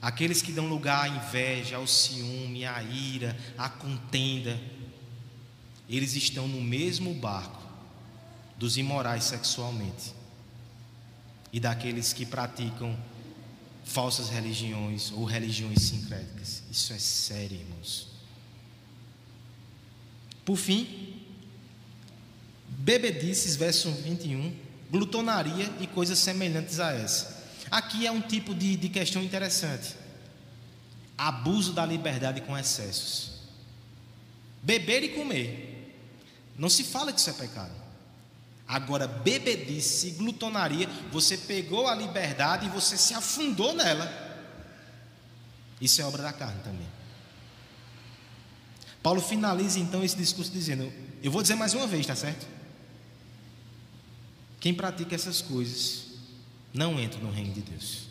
Aqueles 0.00 0.40
que 0.40 0.52
dão 0.52 0.68
lugar 0.68 1.04
à 1.04 1.08
inveja, 1.08 1.76
ao 1.76 1.86
ciúme, 1.86 2.64
à 2.64 2.82
ira, 2.82 3.36
à 3.56 3.68
contenda, 3.68 4.58
eles 5.88 6.14
estão 6.14 6.46
no 6.46 6.60
mesmo 6.60 7.12
barco 7.14 7.66
dos 8.56 8.76
imorais 8.76 9.24
sexualmente 9.24 10.14
e 11.52 11.58
daqueles 11.58 12.12
que 12.12 12.24
praticam 12.24 12.96
falsas 13.84 14.28
religiões 14.28 15.10
ou 15.12 15.24
religiões 15.24 15.82
sincréticas. 15.82 16.62
Isso 16.70 16.92
é 16.92 16.98
sério, 16.98 17.58
irmãos. 17.58 18.08
Por 20.44 20.56
fim, 20.56 21.20
bebedices, 22.68 23.56
verso 23.56 23.90
21 23.90 24.67
glutonaria 24.90 25.70
e 25.80 25.86
coisas 25.86 26.18
semelhantes 26.18 26.80
a 26.80 26.92
essa. 26.92 27.38
Aqui 27.70 28.06
é 28.06 28.12
um 28.12 28.20
tipo 28.20 28.54
de, 28.54 28.76
de 28.76 28.88
questão 28.88 29.22
interessante: 29.22 29.94
abuso 31.16 31.72
da 31.72 31.84
liberdade 31.84 32.40
com 32.40 32.56
excessos. 32.56 33.38
Beber 34.62 35.02
e 35.04 35.08
comer. 35.10 35.94
Não 36.56 36.68
se 36.68 36.82
fala 36.82 37.12
que 37.12 37.20
isso 37.20 37.30
é 37.30 37.34
pecado. 37.34 37.72
Agora, 38.66 39.06
bebedice, 39.06 40.10
glutonaria, 40.10 40.88
você 41.10 41.38
pegou 41.38 41.86
a 41.86 41.94
liberdade 41.94 42.66
e 42.66 42.68
você 42.68 42.98
se 42.98 43.14
afundou 43.14 43.72
nela. 43.72 44.26
Isso 45.80 46.02
é 46.02 46.04
obra 46.04 46.22
da 46.22 46.32
carne 46.32 46.60
também. 46.62 46.86
Paulo 49.02 49.22
finaliza 49.22 49.78
então 49.78 50.02
esse 50.04 50.16
discurso 50.16 50.50
dizendo: 50.50 50.92
Eu 51.22 51.30
vou 51.30 51.40
dizer 51.40 51.54
mais 51.54 51.72
uma 51.72 51.86
vez, 51.86 52.06
tá 52.06 52.16
certo? 52.16 52.46
Quem 54.60 54.74
pratica 54.74 55.14
essas 55.14 55.40
coisas 55.40 56.08
não 56.72 56.98
entra 56.98 57.20
no 57.20 57.30
reino 57.30 57.52
de 57.52 57.62
Deus. 57.62 58.08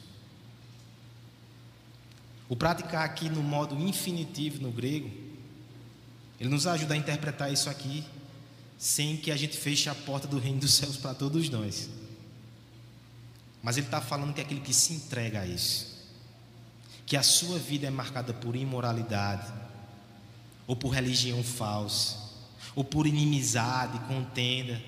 O 2.49 2.55
praticar 2.55 3.03
aqui 3.03 3.29
no 3.29 3.43
modo 3.43 3.75
infinitivo 3.75 4.61
no 4.61 4.71
grego, 4.71 5.09
ele 6.39 6.49
nos 6.49 6.65
ajuda 6.65 6.93
a 6.93 6.97
interpretar 6.97 7.51
isso 7.51 7.69
aqui 7.69 8.03
sem 8.77 9.17
que 9.17 9.31
a 9.31 9.35
gente 9.35 9.57
feche 9.57 9.89
a 9.89 9.95
porta 9.95 10.27
do 10.27 10.37
reino 10.39 10.59
dos 10.59 10.73
céus 10.73 10.95
para 10.97 11.13
todos 11.13 11.49
nós. 11.49 11.89
Mas 13.61 13.75
ele 13.75 13.87
está 13.87 13.99
falando 13.99 14.33
que 14.33 14.39
é 14.39 14.43
aquele 14.43 14.61
que 14.61 14.73
se 14.73 14.93
entrega 14.93 15.41
a 15.41 15.47
isso, 15.47 16.05
que 17.05 17.17
a 17.17 17.23
sua 17.23 17.57
vida 17.57 17.87
é 17.87 17.89
marcada 17.89 18.33
por 18.33 18.55
imoralidade, 18.55 19.51
ou 20.67 20.75
por 20.75 20.89
religião 20.89 21.43
falsa, 21.43 22.17
ou 22.75 22.83
por 22.83 23.07
inimizade, 23.07 23.99
contenda, 24.07 24.81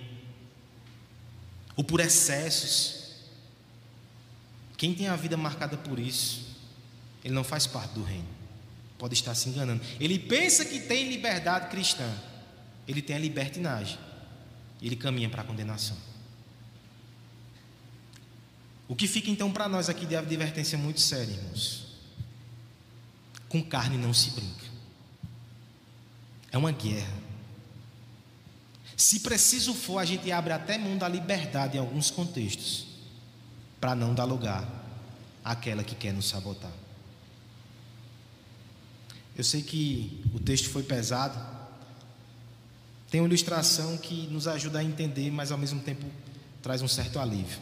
ou 1.80 1.84
por 1.84 2.02
excessos. 2.02 3.14
Quem 4.76 4.94
tem 4.94 5.08
a 5.08 5.16
vida 5.16 5.38
marcada 5.38 5.78
por 5.78 5.98
isso, 5.98 6.46
ele 7.24 7.34
não 7.34 7.42
faz 7.42 7.66
parte 7.66 7.94
do 7.94 8.04
reino. 8.04 8.28
Pode 8.98 9.14
estar 9.14 9.34
se 9.34 9.48
enganando. 9.48 9.82
Ele 9.98 10.20
pensa 10.20 10.66
que 10.66 10.82
tem 10.82 11.10
liberdade 11.10 11.70
cristã. 11.70 12.14
Ele 12.86 13.02
tem 13.02 13.16
a 13.16 13.20
libertinagem. 13.20 13.98
Ele 14.82 14.98
caminha 14.98 15.30
para 15.30 15.42
a 15.42 15.46
condenação. 15.46 15.96
O 18.86 18.94
que 18.94 19.08
fica 19.08 19.30
então 19.30 19.50
para 19.50 19.70
nós 19.70 19.88
aqui 19.88 20.06
de 20.06 20.18
advertência 20.18 20.78
muito 20.78 21.00
séria, 21.00 21.32
irmãos. 21.32 21.96
Com 23.48 23.64
carne 23.64 23.98
não 23.98 24.14
se 24.14 24.32
brinca. 24.32 24.66
É 26.52 26.58
uma 26.58 26.74
guerra. 26.74 27.29
Se 29.00 29.22
preciso 29.22 29.74
for, 29.74 29.98
a 29.98 30.04
gente 30.04 30.30
abre 30.30 30.52
até 30.52 30.78
mão 30.78 30.98
da 30.98 31.08
liberdade 31.08 31.78
em 31.78 31.80
alguns 31.80 32.12
contextos, 32.12 32.86
para 33.80 33.96
não 33.96 34.14
dar 34.14 34.26
lugar 34.26 34.68
àquela 35.42 35.86
que 35.86 35.96
quer 35.96 36.12
nos 36.12 36.28
sabotar. 36.28 36.74
Eu 39.38 39.44
sei 39.46 39.62
que 39.62 40.22
o 40.34 40.40
texto 40.40 40.70
foi 40.70 40.84
pesado. 40.84 41.40
Tem 43.10 43.22
uma 43.22 43.28
ilustração 43.28 43.98
que 43.98 44.28
nos 44.28 44.50
ajuda 44.50 44.80
a 44.80 44.84
entender, 44.84 45.32
mas 45.32 45.50
ao 45.50 45.58
mesmo 45.58 45.80
tempo 45.80 46.06
traz 46.62 46.82
um 46.82 46.88
certo 46.90 47.20
alívio. 47.20 47.58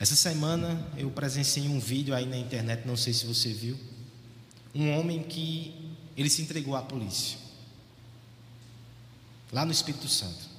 Essa 0.00 0.16
semana 0.16 0.84
eu 0.96 1.12
presenciei 1.12 1.68
um 1.68 1.78
vídeo 1.78 2.12
aí 2.12 2.26
na 2.26 2.36
internet, 2.36 2.84
não 2.84 2.96
sei 2.96 3.12
se 3.12 3.24
você 3.24 3.52
viu, 3.52 3.78
um 4.74 4.98
homem 4.98 5.22
que 5.22 5.94
ele 6.16 6.28
se 6.28 6.42
entregou 6.42 6.74
à 6.74 6.82
polícia. 6.82 7.43
Lá 9.54 9.64
no 9.64 9.70
Espírito 9.70 10.08
Santo. 10.08 10.52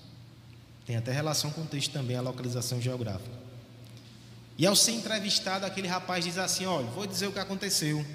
Tem 0.85 0.95
até 0.95 1.11
relação 1.11 1.51
com 1.51 1.61
o 1.61 1.65
texto 1.65 1.91
também, 1.91 2.15
a 2.15 2.21
localização 2.21 2.79
geográfica. 2.81 3.35
E 4.57 4.65
ao 4.65 4.73
ser 4.73 4.93
entrevistado, 4.93 5.65
aquele 5.65 5.87
rapaz 5.87 6.23
diz 6.23 6.37
assim: 6.37 6.65
Olha, 6.65 6.87
vou 6.87 7.05
dizer 7.05 7.27
o 7.27 7.33
que 7.33 7.39
aconteceu. 7.39 8.05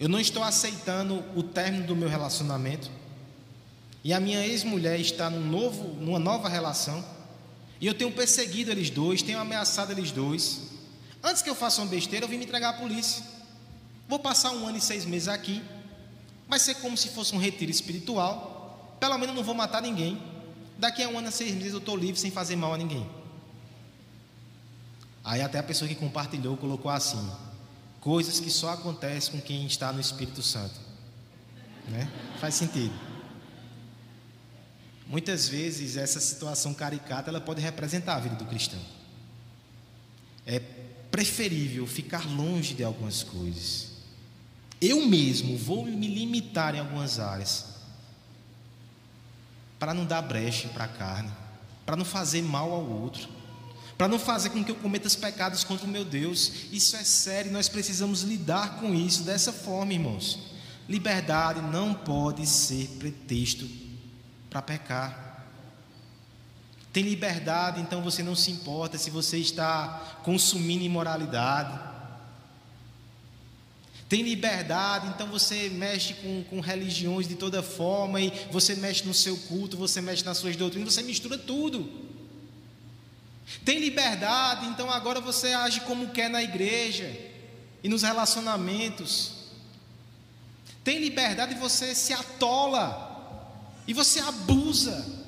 Eu 0.00 0.08
não 0.08 0.18
estou 0.18 0.42
aceitando 0.42 1.22
o 1.36 1.42
término 1.42 1.86
do 1.86 1.94
meu 1.94 2.08
relacionamento. 2.08 2.90
E 4.02 4.14
a 4.14 4.18
minha 4.18 4.46
ex-mulher 4.46 4.98
está 4.98 5.28
num 5.28 5.46
novo, 5.46 6.00
numa 6.00 6.18
nova 6.18 6.48
relação. 6.48 7.04
E 7.78 7.86
eu 7.86 7.92
tenho 7.92 8.10
perseguido 8.10 8.70
eles 8.70 8.88
dois, 8.88 9.20
tenho 9.20 9.38
ameaçado 9.38 9.92
eles 9.92 10.10
dois. 10.10 10.62
Antes 11.22 11.42
que 11.42 11.50
eu 11.50 11.54
faça 11.54 11.82
uma 11.82 11.88
besteira, 11.88 12.24
eu 12.24 12.28
vim 12.28 12.38
me 12.38 12.44
entregar 12.44 12.70
à 12.70 12.72
polícia. 12.72 13.22
Vou 14.08 14.18
passar 14.18 14.52
um 14.52 14.66
ano 14.66 14.78
e 14.78 14.80
seis 14.80 15.04
meses 15.04 15.28
aqui. 15.28 15.62
Vai 16.48 16.58
ser 16.58 16.76
como 16.76 16.96
se 16.96 17.10
fosse 17.10 17.34
um 17.34 17.38
retiro 17.38 17.70
espiritual. 17.70 18.57
Pelo 18.98 19.18
menos 19.18 19.34
não 19.34 19.42
vou 19.42 19.54
matar 19.54 19.80
ninguém. 19.80 20.20
Daqui 20.78 21.02
a 21.02 21.08
um 21.08 21.18
ano 21.18 21.30
seis 21.30 21.54
meses 21.54 21.72
eu 21.72 21.78
estou 21.78 21.96
livre 21.96 22.20
sem 22.20 22.30
fazer 22.30 22.56
mal 22.56 22.74
a 22.74 22.78
ninguém. 22.78 23.08
Aí 25.24 25.42
até 25.42 25.58
a 25.58 25.62
pessoa 25.62 25.88
que 25.88 25.94
compartilhou 25.94 26.56
colocou 26.56 26.90
assim: 26.90 27.30
Coisas 28.00 28.40
que 28.40 28.50
só 28.50 28.70
acontecem 28.70 29.32
com 29.32 29.40
quem 29.40 29.66
está 29.66 29.92
no 29.92 30.00
Espírito 30.00 30.42
Santo. 30.42 30.80
Né? 31.88 32.10
Faz 32.40 32.54
sentido. 32.54 32.94
Muitas 35.06 35.48
vezes 35.48 35.96
essa 35.96 36.20
situação 36.20 36.74
caricata 36.74 37.30
ela 37.30 37.40
pode 37.40 37.60
representar 37.60 38.16
a 38.16 38.20
vida 38.20 38.36
do 38.36 38.44
cristão. 38.44 38.80
É 40.46 40.60
preferível 41.10 41.86
ficar 41.86 42.26
longe 42.30 42.74
de 42.74 42.84
algumas 42.84 43.22
coisas. 43.22 43.88
Eu 44.80 45.06
mesmo 45.06 45.56
vou 45.56 45.84
me 45.84 46.06
limitar 46.06 46.74
em 46.74 46.78
algumas 46.78 47.18
áreas 47.18 47.67
para 49.78 49.94
não 49.94 50.04
dar 50.04 50.22
brecha 50.22 50.68
para 50.68 50.84
a 50.84 50.88
carne, 50.88 51.30
para 51.86 51.96
não 51.96 52.04
fazer 52.04 52.42
mal 52.42 52.72
ao 52.72 52.84
outro 52.84 53.38
para 53.98 54.06
não 54.06 54.18
fazer 54.18 54.50
com 54.50 54.62
que 54.62 54.70
eu 54.70 54.76
cometa 54.76 55.08
os 55.08 55.16
pecados 55.16 55.64
contra 55.64 55.84
o 55.84 55.90
meu 55.90 56.04
Deus. 56.04 56.52
Isso 56.70 56.94
é 56.94 57.02
sério, 57.02 57.50
nós 57.50 57.68
precisamos 57.68 58.22
lidar 58.22 58.76
com 58.76 58.94
isso 58.94 59.24
dessa 59.24 59.52
forma, 59.52 59.92
irmãos. 59.92 60.38
Liberdade 60.88 61.60
não 61.60 61.92
pode 61.92 62.46
ser 62.46 62.86
pretexto 63.00 63.68
para 64.48 64.62
pecar. 64.62 65.44
Tem 66.92 67.02
liberdade, 67.02 67.80
então 67.80 68.00
você 68.00 68.22
não 68.22 68.36
se 68.36 68.52
importa 68.52 68.96
se 68.96 69.10
você 69.10 69.36
está 69.38 70.20
consumindo 70.22 70.84
imoralidade. 70.84 71.87
Tem 74.08 74.22
liberdade, 74.22 75.08
então 75.08 75.26
você 75.26 75.68
mexe 75.68 76.14
com, 76.14 76.42
com 76.44 76.60
religiões 76.60 77.28
de 77.28 77.34
toda 77.34 77.62
forma, 77.62 78.20
e 78.20 78.32
você 78.50 78.74
mexe 78.74 79.04
no 79.04 79.12
seu 79.12 79.36
culto, 79.36 79.76
você 79.76 80.00
mexe 80.00 80.24
nas 80.24 80.38
suas 80.38 80.56
doutrinas, 80.56 80.94
você 80.94 81.02
mistura 81.02 81.36
tudo. 81.36 82.08
Tem 83.64 83.78
liberdade, 83.78 84.66
então 84.66 84.90
agora 84.90 85.20
você 85.20 85.52
age 85.52 85.80
como 85.80 86.08
quer 86.08 86.30
na 86.30 86.42
igreja 86.42 87.14
e 87.82 87.88
nos 87.88 88.02
relacionamentos. 88.02 89.32
Tem 90.82 90.98
liberdade 90.98 91.54
e 91.54 91.58
você 91.58 91.94
se 91.94 92.14
atola 92.14 93.06
e 93.86 93.92
você 93.92 94.20
abusa. 94.20 95.18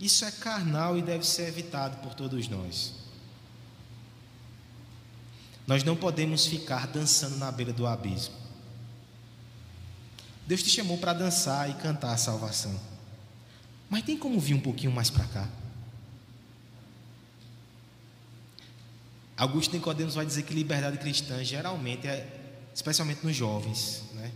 Isso 0.00 0.24
é 0.24 0.30
carnal 0.30 0.96
e 0.96 1.02
deve 1.02 1.26
ser 1.26 1.48
evitado 1.48 1.98
por 1.98 2.14
todos 2.14 2.48
nós. 2.48 2.99
Nós 5.66 5.84
não 5.84 5.96
podemos 5.96 6.46
ficar 6.46 6.86
dançando 6.86 7.36
na 7.36 7.50
beira 7.50 7.72
do 7.72 7.86
abismo. 7.86 8.34
Deus 10.46 10.62
te 10.62 10.68
chamou 10.68 10.98
para 10.98 11.12
dançar 11.12 11.70
e 11.70 11.74
cantar 11.74 12.12
a 12.12 12.16
salvação. 12.16 12.74
Mas 13.88 14.02
tem 14.02 14.16
como 14.16 14.40
vir 14.40 14.54
um 14.54 14.60
pouquinho 14.60 14.90
mais 14.90 15.10
para 15.10 15.24
cá? 15.26 15.48
Augusto 19.36 19.72
Nicodemos 19.72 20.14
vai 20.14 20.26
dizer 20.26 20.42
que 20.42 20.52
liberdade 20.52 20.98
cristã 20.98 21.42
geralmente 21.42 22.06
é, 22.06 22.26
especialmente 22.74 23.24
nos 23.24 23.34
jovens, 23.34 24.02
né? 24.12 24.30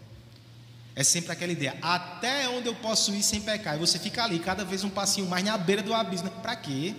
É 0.97 1.03
sempre 1.03 1.33
aquela 1.33 1.51
ideia, 1.51 1.77
até 1.83 2.49
onde 2.49 2.69
eu 2.69 2.75
posso 2.77 3.13
ir 3.13 3.23
sem 3.23 3.41
pecar. 3.41 3.75
E 3.75 3.79
você 3.79 3.99
fica 3.99 4.23
ali, 4.23 4.39
cada 4.39 4.65
vez 4.65 4.85
um 4.85 4.91
passinho 4.91 5.27
mais 5.27 5.45
na 5.45 5.59
beira 5.59 5.83
do 5.83 5.93
abismo. 5.93 6.31
Para 6.31 6.55
quê? 6.55 6.95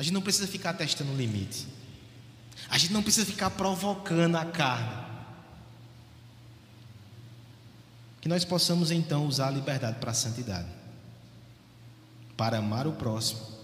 A 0.00 0.02
gente 0.02 0.14
não 0.14 0.22
precisa 0.22 0.48
ficar 0.48 0.72
testando 0.72 1.12
o 1.12 1.16
limite. 1.16 1.68
A 2.68 2.76
gente 2.76 2.92
não 2.92 3.02
precisa 3.02 3.24
ficar 3.26 3.50
provocando 3.50 4.34
a 4.34 4.44
carne. 4.44 5.08
Que 8.20 8.28
nós 8.28 8.44
possamos 8.44 8.90
então 8.90 9.26
usar 9.26 9.48
a 9.48 9.50
liberdade 9.50 10.00
para 10.00 10.10
a 10.10 10.14
santidade. 10.14 10.68
Para 12.34 12.58
amar 12.58 12.88
o 12.88 12.92
próximo 12.92 13.60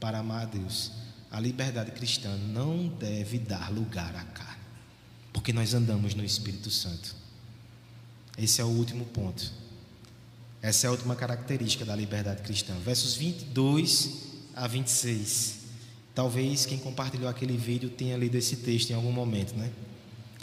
para 0.00 0.18
amar 0.18 0.42
a 0.42 0.46
Deus. 0.46 0.90
A 1.30 1.38
liberdade 1.38 1.92
cristã 1.92 2.34
não 2.36 2.88
deve 2.88 3.38
dar 3.38 3.70
lugar 3.70 4.16
à 4.16 4.24
carne, 4.24 4.62
porque 5.32 5.52
nós 5.52 5.74
andamos 5.74 6.14
no 6.14 6.24
Espírito 6.24 6.70
Santo. 6.70 7.14
Esse 8.36 8.60
é 8.60 8.64
o 8.64 8.68
último 8.68 9.04
ponto. 9.04 9.52
Essa 10.62 10.86
é 10.86 10.88
a 10.88 10.90
última 10.90 11.14
característica 11.14 11.84
da 11.84 11.94
liberdade 11.94 12.42
cristã. 12.42 12.74
Versos 12.80 13.14
22 13.14 14.30
a 14.56 14.66
26. 14.66 15.59
Talvez 16.20 16.66
quem 16.66 16.76
compartilhou 16.76 17.30
aquele 17.30 17.56
vídeo 17.56 17.88
tenha 17.88 18.14
lido 18.14 18.34
esse 18.34 18.56
texto 18.56 18.90
em 18.90 18.92
algum 18.92 19.10
momento, 19.10 19.56
né? 19.56 19.70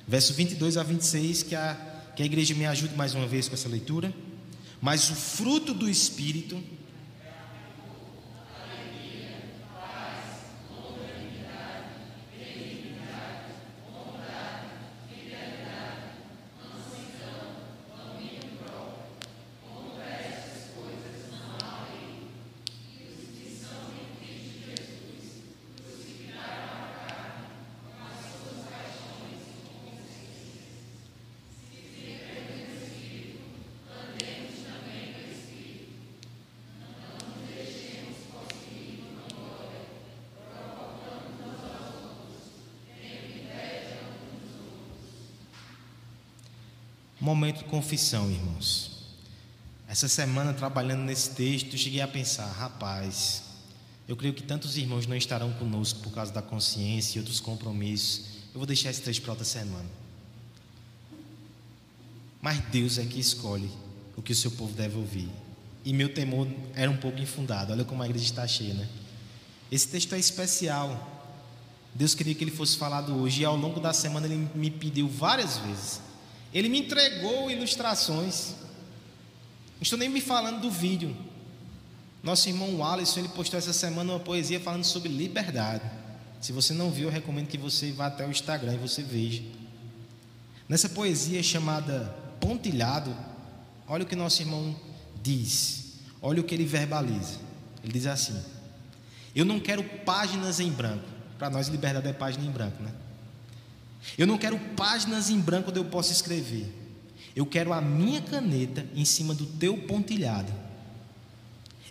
Verso 0.08 0.34
22 0.34 0.76
a 0.76 0.82
26, 0.82 1.44
que 1.44 1.54
a, 1.54 1.76
que 2.16 2.24
a 2.24 2.26
igreja 2.26 2.56
me 2.56 2.66
ajude 2.66 2.96
mais 2.96 3.14
uma 3.14 3.28
vez 3.28 3.48
com 3.48 3.54
essa 3.54 3.70
leitura. 3.70 4.12
Mas 4.82 5.08
o 5.12 5.14
fruto 5.14 5.76
do 5.76 5.88
Espírito 5.88 6.60
Momento 47.38 47.60
de 47.60 47.66
confissão, 47.66 48.32
irmãos. 48.32 48.90
Essa 49.88 50.08
semana, 50.08 50.56
trabalhando 50.56 51.04
nesse 51.04 51.30
texto, 51.36 51.78
cheguei 51.78 52.02
a 52.02 52.08
pensar: 52.08 52.48
rapaz, 52.52 53.44
eu 54.08 54.18
creio 54.18 54.34
que 54.34 54.42
tantos 54.42 54.76
irmãos 54.76 55.06
não 55.06 55.16
estarão 55.16 55.54
conosco 55.54 56.00
por 56.00 56.12
causa 56.12 56.34
da 56.34 56.42
consciência 56.42 57.16
e 57.16 57.20
outros 57.20 57.40
compromissos. 57.40 58.26
Eu 58.52 58.60
vou 58.60 58.66
deixar 58.66 58.90
esse 58.90 59.04
texto 59.04 59.22
para 59.22 59.34
outra 59.34 59.46
semana. 59.46 59.86
Mas 62.42 62.58
Deus 62.72 62.98
é 62.98 63.06
que 63.06 63.20
escolhe 63.20 63.70
o 64.16 64.22
que 64.24 64.32
o 64.32 64.36
seu 64.36 64.50
povo 64.50 64.74
deve 64.74 64.98
ouvir. 64.98 65.30
E 65.86 65.94
meu 65.94 66.12
temor 66.12 66.48
era 66.74 66.90
um 66.90 66.98
pouco 66.98 67.20
infundado. 67.20 67.72
Olha 67.72 67.86
como 67.86 68.02
a 68.02 68.08
igreja 68.08 68.26
está 68.26 68.48
cheia, 68.48 68.74
né? 68.74 68.90
Esse 69.72 69.88
texto 69.88 70.16
é 70.16 70.18
especial. 70.18 71.22
Deus 71.94 72.16
queria 72.16 72.34
que 72.34 72.44
ele 72.44 72.50
fosse 72.50 72.76
falado 72.76 73.16
hoje. 73.16 73.44
E 73.44 73.46
ao 73.46 73.56
longo 73.56 73.80
da 73.80 73.94
semana 73.94 74.26
ele 74.26 74.50
me 74.56 74.72
pediu 74.72 75.08
várias 75.08 75.60
vezes. 75.60 76.07
Ele 76.54 76.70
me 76.70 76.80
entregou 76.80 77.52
ilustrações. 77.52 78.56
Não 79.76 79.82
estou 79.82 80.00
nem 80.00 80.10
me 80.10 80.22
falando 80.22 80.62
do 80.62 80.72
vídeo. 80.72 81.16
Nosso 82.24 82.50
irmão 82.50 82.84
Alisson, 82.84 83.20
ele 83.20 83.30
postou 83.30 83.58
essa 83.58 83.74
semana 83.74 84.14
uma 84.14 84.20
poesia 84.20 84.60
falando 84.60 84.84
sobre 84.84 85.10
liberdade. 85.10 85.84
Se 86.42 86.52
você 86.52 86.74
não 86.74 86.92
viu, 86.92 87.08
eu 87.08 87.14
recomendo 87.14 87.48
que 87.48 87.58
você 87.58 87.92
vá 87.92 88.08
até 88.08 88.26
o 88.26 88.32
Instagram 88.32 88.74
e 88.74 88.78
você 88.78 89.02
veja. 89.04 89.44
Nessa 90.68 90.90
poesia 90.90 91.42
chamada 91.42 92.14
Pontilhado, 92.40 93.16
olha 93.88 94.04
o 94.04 94.08
que 94.08 94.16
nosso 94.16 94.42
irmão 94.42 94.76
diz. 95.24 95.94
Olha 96.22 96.42
o 96.42 96.44
que 96.44 96.54
ele 96.54 96.66
verbaliza. 96.66 97.40
Ele 97.84 97.94
diz 97.94 98.06
assim: 98.06 98.40
Eu 99.36 99.46
não 99.46 99.60
quero 99.60 99.84
páginas 99.84 100.60
em 100.60 100.72
branco. 100.72 101.06
Para 101.38 101.50
nós, 101.50 101.68
liberdade 101.68 102.08
é 102.08 102.14
página 102.14 102.46
em 102.46 102.52
branco, 102.52 102.82
né? 102.82 102.92
Eu 104.18 104.28
não 104.28 104.38
quero 104.38 104.60
páginas 104.76 105.30
em 105.30 105.40
branco 105.40 105.70
onde 105.70 105.80
eu 105.80 105.86
possa 105.86 106.12
escrever. 106.12 106.74
Eu 107.36 107.46
quero 107.46 107.72
a 107.72 107.80
minha 107.80 108.22
caneta 108.22 108.86
em 108.96 109.06
cima 109.06 109.34
do 109.34 109.46
teu 109.46 109.78
pontilhado. 109.84 110.52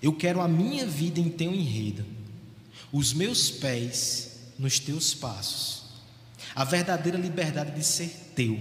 Eu 0.02 0.12
quero 0.12 0.40
a 0.40 0.48
minha 0.48 0.86
vida 0.86 1.20
em 1.20 1.28
teu 1.28 1.54
enredo. 1.54 2.04
Os 2.92 3.12
meus 3.12 3.50
pés 3.50 4.38
nos 4.58 4.78
teus 4.78 5.14
passos. 5.14 5.84
A 6.54 6.64
verdadeira 6.64 7.18
liberdade 7.18 7.72
de 7.72 7.84
ser 7.84 8.32
teu. 8.34 8.58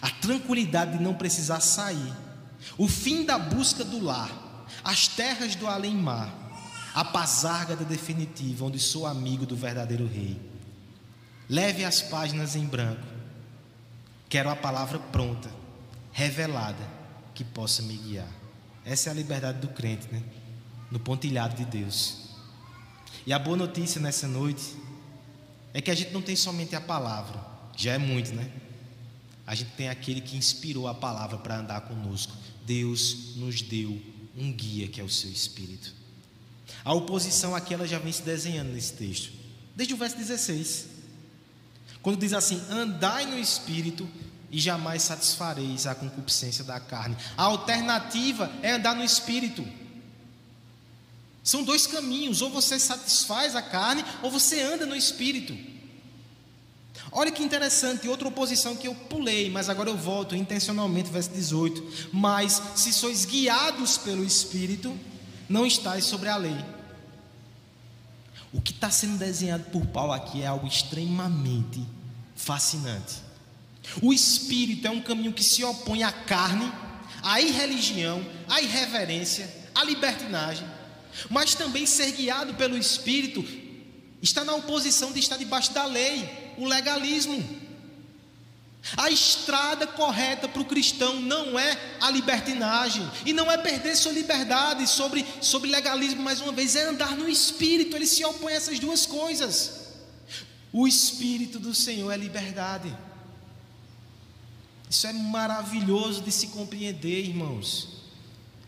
A 0.00 0.10
tranquilidade 0.10 0.98
de 0.98 1.02
não 1.02 1.14
precisar 1.14 1.60
sair. 1.60 2.12
O 2.78 2.86
fim 2.86 3.24
da 3.24 3.38
busca 3.38 3.84
do 3.84 4.02
lar. 4.02 4.66
As 4.84 5.08
terras 5.08 5.54
do 5.54 5.66
além-mar. 5.66 6.32
A 6.94 7.04
pazárgada 7.04 7.84
definitiva, 7.84 8.64
onde 8.64 8.78
sou 8.78 9.06
amigo 9.06 9.46
do 9.46 9.56
verdadeiro 9.56 10.06
rei. 10.06 10.51
Leve 11.48 11.84
as 11.84 12.00
páginas 12.00 12.56
em 12.56 12.64
branco. 12.64 13.06
Quero 14.28 14.48
a 14.48 14.56
palavra 14.56 14.98
pronta, 14.98 15.50
revelada, 16.12 16.88
que 17.34 17.44
possa 17.44 17.82
me 17.82 17.96
guiar. 17.96 18.28
Essa 18.84 19.10
é 19.10 19.12
a 19.12 19.14
liberdade 19.14 19.60
do 19.60 19.68
crente, 19.68 20.08
né? 20.10 20.22
No 20.90 20.98
pontilhado 20.98 21.54
de 21.54 21.64
Deus. 21.64 22.30
E 23.26 23.32
a 23.32 23.38
boa 23.38 23.56
notícia 23.56 24.00
nessa 24.00 24.26
noite 24.26 24.74
é 25.74 25.80
que 25.80 25.90
a 25.90 25.94
gente 25.94 26.12
não 26.12 26.22
tem 26.22 26.34
somente 26.34 26.74
a 26.74 26.80
palavra, 26.80 27.40
já 27.76 27.92
é 27.92 27.98
muito, 27.98 28.34
né? 28.34 28.50
A 29.46 29.54
gente 29.54 29.72
tem 29.72 29.88
aquele 29.88 30.20
que 30.20 30.36
inspirou 30.36 30.88
a 30.88 30.94
palavra 30.94 31.38
para 31.38 31.58
andar 31.58 31.80
conosco. 31.82 32.32
Deus 32.64 33.36
nos 33.36 33.60
deu 33.60 34.00
um 34.36 34.52
guia 34.52 34.88
que 34.88 35.00
é 35.00 35.04
o 35.04 35.08
seu 35.08 35.30
Espírito. 35.30 35.92
A 36.84 36.92
oposição 36.92 37.54
aqui 37.54 37.74
ela 37.74 37.86
já 37.86 37.98
vem 37.98 38.12
se 38.12 38.22
desenhando 38.22 38.72
nesse 38.72 38.94
texto, 38.94 39.32
desde 39.76 39.94
o 39.94 39.96
verso 39.96 40.16
16. 40.16 40.91
Quando 42.02 42.18
diz 42.18 42.32
assim: 42.32 42.62
andai 42.68 43.26
no 43.26 43.38
espírito 43.38 44.08
e 44.50 44.58
jamais 44.58 45.02
satisfareis 45.02 45.86
a 45.86 45.94
concupiscência 45.94 46.64
da 46.64 46.78
carne. 46.78 47.16
A 47.36 47.44
alternativa 47.44 48.50
é 48.62 48.72
andar 48.72 48.94
no 48.94 49.04
espírito. 49.04 49.66
São 51.42 51.62
dois 51.62 51.86
caminhos: 51.86 52.42
ou 52.42 52.50
você 52.50 52.78
satisfaz 52.78 53.56
a 53.56 53.62
carne, 53.62 54.04
ou 54.22 54.30
você 54.30 54.60
anda 54.60 54.84
no 54.84 54.96
espírito. 54.96 55.56
Olha 57.10 57.30
que 57.30 57.42
interessante, 57.42 58.08
outra 58.08 58.28
oposição 58.28 58.74
que 58.74 58.88
eu 58.88 58.94
pulei, 58.94 59.50
mas 59.50 59.68
agora 59.68 59.90
eu 59.90 59.96
volto 59.96 60.34
intencionalmente, 60.34 61.10
verso 61.10 61.30
18. 61.30 62.10
Mas 62.12 62.60
se 62.74 62.92
sois 62.92 63.24
guiados 63.24 63.98
pelo 63.98 64.24
Espírito, 64.24 64.98
não 65.48 65.66
estáis 65.66 66.04
sobre 66.04 66.28
a 66.28 66.36
lei. 66.36 66.56
O 68.52 68.60
que 68.60 68.72
está 68.72 68.90
sendo 68.90 69.18
desenhado 69.18 69.64
por 69.64 69.86
Paulo 69.86 70.12
aqui 70.12 70.42
é 70.42 70.46
algo 70.46 70.66
extremamente 70.66 71.82
fascinante. 72.36 73.16
O 74.02 74.12
espírito 74.12 74.86
é 74.86 74.90
um 74.90 75.00
caminho 75.00 75.32
que 75.32 75.42
se 75.42 75.64
opõe 75.64 76.02
à 76.02 76.12
carne, 76.12 76.70
à 77.22 77.40
irreligião, 77.40 78.24
à 78.48 78.60
irreverência, 78.60 79.48
à 79.74 79.84
libertinagem, 79.84 80.66
mas 81.30 81.54
também 81.54 81.86
ser 81.86 82.12
guiado 82.12 82.54
pelo 82.54 82.76
espírito 82.76 83.44
está 84.20 84.44
na 84.44 84.54
oposição 84.54 85.12
de 85.12 85.18
estar 85.18 85.36
debaixo 85.36 85.72
da 85.72 85.84
lei, 85.84 86.54
o 86.56 86.66
legalismo. 86.66 87.42
A 88.96 89.10
estrada 89.10 89.86
correta 89.86 90.48
para 90.48 90.60
o 90.60 90.64
cristão 90.64 91.20
não 91.20 91.58
é 91.58 91.78
a 92.00 92.10
libertinagem 92.10 93.08
e 93.24 93.32
não 93.32 93.50
é 93.50 93.56
perder 93.56 93.96
sua 93.96 94.12
liberdade 94.12 94.86
sobre, 94.88 95.24
sobre 95.40 95.70
legalismo, 95.70 96.20
mais 96.20 96.40
uma 96.40 96.52
vez, 96.52 96.74
é 96.74 96.84
andar 96.84 97.16
no 97.16 97.28
espírito. 97.28 97.94
Ele 97.94 98.06
se 98.06 98.24
opõe 98.24 98.52
a 98.52 98.56
essas 98.56 98.80
duas 98.80 99.06
coisas. 99.06 99.82
O 100.72 100.88
espírito 100.88 101.60
do 101.60 101.74
Senhor 101.74 102.10
é 102.10 102.16
liberdade. 102.16 102.92
Isso 104.90 105.06
é 105.06 105.12
maravilhoso 105.12 106.20
de 106.20 106.32
se 106.32 106.48
compreender, 106.48 107.26
irmãos. 107.26 107.88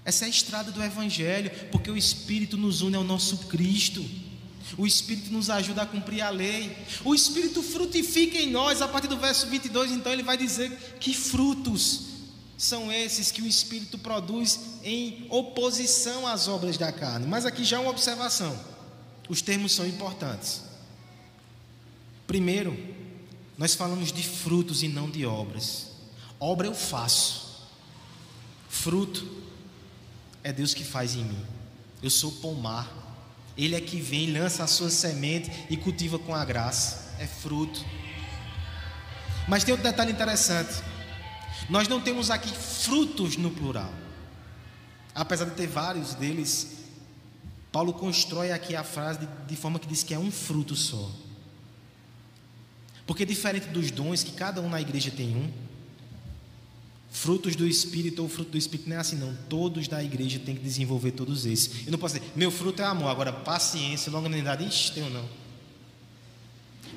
Essa 0.05 0.25
é 0.25 0.27
a 0.27 0.31
estrada 0.31 0.71
do 0.71 0.83
Evangelho, 0.83 1.51
porque 1.73 1.91
o 1.91 1.97
Espírito 1.97 2.57
nos 2.57 2.83
une 2.83 2.95
ao 2.95 3.05
nosso 3.05 3.39
Cristo. 3.49 4.05
O 4.77 4.87
Espírito 4.87 5.31
nos 5.31 5.51
ajuda 5.51 5.83
a 5.83 5.87
cumprir 5.87 6.23
a 6.23 6.31
lei. 6.31 6.77
O 7.05 7.15
Espírito 7.15 7.63
frutifica 7.63 8.39
em 8.39 8.51
nós. 8.51 8.83
A 8.83 8.89
partir 8.89 9.09
do 9.09 9.17
verso 9.17 9.47
22, 9.47 9.93
então, 9.93 10.13
ele 10.13 10.23
vai 10.23 10.37
dizer 10.37 10.71
que 11.01 11.15
frutos 11.15 12.15
são 12.57 12.91
esses 12.93 13.31
que 13.31 13.43
o 13.43 13.47
Espírito 13.47 13.99
produz 13.99 14.59
em 14.83 15.27
oposição 15.29 16.27
às 16.27 16.49
obras 16.49 16.79
da 16.79 16.91
carne. 16.93 17.27
Mas 17.27 17.45
aqui 17.45 17.65
já 17.65 17.79
uma 17.79 17.91
observação: 17.91 18.59
os 19.29 19.43
termos 19.43 19.73
são 19.73 19.87
importantes. 19.87 20.63
Primeiro, 22.27 22.77
nós 23.59 23.75
falamos 23.75 24.11
de 24.11 24.23
frutos 24.23 24.83
e 24.83 24.89
não 24.89 25.11
de 25.11 25.27
obras. 25.27 25.89
Obra 26.41 26.67
eu 26.67 26.75
faço, 26.75 27.69
fruto 28.69 29.27
é 30.43 30.53
Deus 30.53 30.75
que 30.75 30.85
faz 30.85 31.15
em 31.15 31.25
mim. 31.25 31.47
Eu 32.03 32.11
sou 32.11 32.33
pomar. 32.33 33.04
Ele 33.57 33.75
é 33.75 33.81
que 33.81 34.01
vem, 34.01 34.33
lança 34.33 34.65
a 34.65 34.67
sua 34.67 34.91
semente 34.91 35.51
e 35.71 35.77
cultiva 35.77 36.19
com 36.19 36.35
a 36.35 36.45
graça. 36.45 37.15
É 37.19 37.27
fruto. 37.27 37.85
Mas 39.47 39.63
tem 39.63 39.73
outro 39.73 39.89
detalhe 39.89 40.13
interessante. 40.13 40.83
Nós 41.69 41.87
não 41.87 42.01
temos 42.01 42.31
aqui 42.31 42.53
frutos 42.53 43.37
no 43.37 43.51
plural. 43.51 43.93
Apesar 45.15 45.45
de 45.45 45.53
ter 45.53 45.69
vários 45.69 46.15
deles, 46.15 46.73
Paulo 47.71 47.93
constrói 47.93 48.51
aqui 48.51 48.75
a 48.75 48.83
frase 48.83 49.21
de, 49.21 49.27
de 49.47 49.57
forma 49.57 49.79
que 49.79 49.87
diz 49.87 50.03
que 50.03 50.13
é 50.13 50.19
um 50.19 50.31
fruto 50.31 50.75
só. 50.75 51.11
Porque 53.07 53.25
diferente 53.25 53.69
dos 53.69 53.91
dons, 53.91 54.23
que 54.23 54.33
cada 54.33 54.61
um 54.61 54.69
na 54.69 54.81
igreja 54.81 55.11
tem 55.11 55.37
um, 55.37 55.53
Frutos 57.15 57.55
do 57.55 57.65
Espírito 57.65 58.23
ou 58.23 58.29
fruto 58.29 58.51
do 58.51 58.59
Espírito 58.59 58.89
não 58.89 58.97
é 58.97 58.99
assim, 58.99 59.15
não. 59.15 59.33
Todos 59.49 59.87
da 59.87 60.03
igreja 60.03 60.41
têm 60.41 60.57
que 60.57 60.61
desenvolver 60.61 61.13
todos 61.13 61.47
esses. 61.47 61.87
Eu 61.87 61.93
não 61.93 61.99
posso 61.99 62.19
dizer, 62.19 62.33
meu 62.35 62.51
fruto 62.51 62.83
é 62.83 62.85
amor, 62.85 63.09
agora 63.09 63.33
paciência, 63.33 64.11
longanimidade, 64.11 64.67
ixi, 64.67 65.01
ou 65.01 65.09
não. 65.09 65.25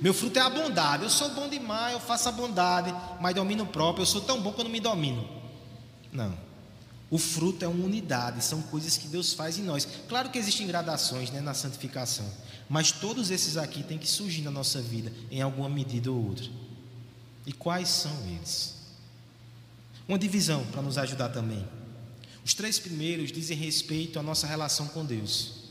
Meu 0.01 0.15
fruto 0.15 0.39
é 0.39 0.41
a 0.41 0.49
bondade, 0.49 1.03
eu 1.03 1.09
sou 1.11 1.29
bom 1.35 1.47
demais, 1.47 1.93
eu 1.93 1.99
faço 1.99 2.27
a 2.27 2.31
bondade, 2.31 2.91
mas 3.21 3.35
domino 3.35 3.67
próprio, 3.67 4.01
eu 4.01 4.05
sou 4.07 4.19
tão 4.19 4.41
bom 4.41 4.51
que 4.51 4.59
eu 4.59 4.63
não 4.63 4.71
me 4.71 4.79
domino. 4.79 5.29
Não. 6.11 6.35
O 7.11 7.19
fruto 7.19 7.63
é 7.63 7.67
uma 7.67 7.85
unidade, 7.85 8.43
são 8.43 8.59
coisas 8.63 8.97
que 8.97 9.07
Deus 9.07 9.33
faz 9.33 9.59
em 9.59 9.63
nós. 9.63 9.87
Claro 10.09 10.31
que 10.31 10.39
existem 10.39 10.65
gradações 10.65 11.29
né, 11.29 11.41
na 11.41 11.53
santificação, 11.53 12.25
mas 12.67 12.91
todos 12.91 13.29
esses 13.29 13.55
aqui 13.55 13.83
têm 13.83 13.99
que 13.99 14.09
surgir 14.09 14.41
na 14.41 14.49
nossa 14.49 14.81
vida, 14.81 15.13
em 15.29 15.43
alguma 15.43 15.69
medida 15.69 16.11
ou 16.11 16.29
outra. 16.29 16.47
E 17.45 17.53
quais 17.53 17.87
são 17.87 18.11
eles? 18.25 18.76
Uma 20.07 20.17
divisão 20.17 20.65
para 20.67 20.81
nos 20.81 20.97
ajudar 20.97 21.29
também. 21.29 21.67
Os 22.45 22.53
três 22.53 22.79
primeiros 22.79 23.31
dizem 23.31 23.57
respeito 23.57 24.17
à 24.17 24.23
nossa 24.23 24.47
relação 24.47 24.87
com 24.87 25.05
Deus. 25.05 25.65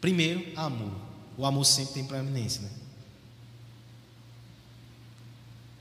Primeiro, 0.00 0.44
amor. 0.56 0.92
O 1.36 1.46
amor 1.46 1.64
sempre 1.64 1.94
tem 1.94 2.04
preeminência, 2.04 2.62
né? 2.62 2.70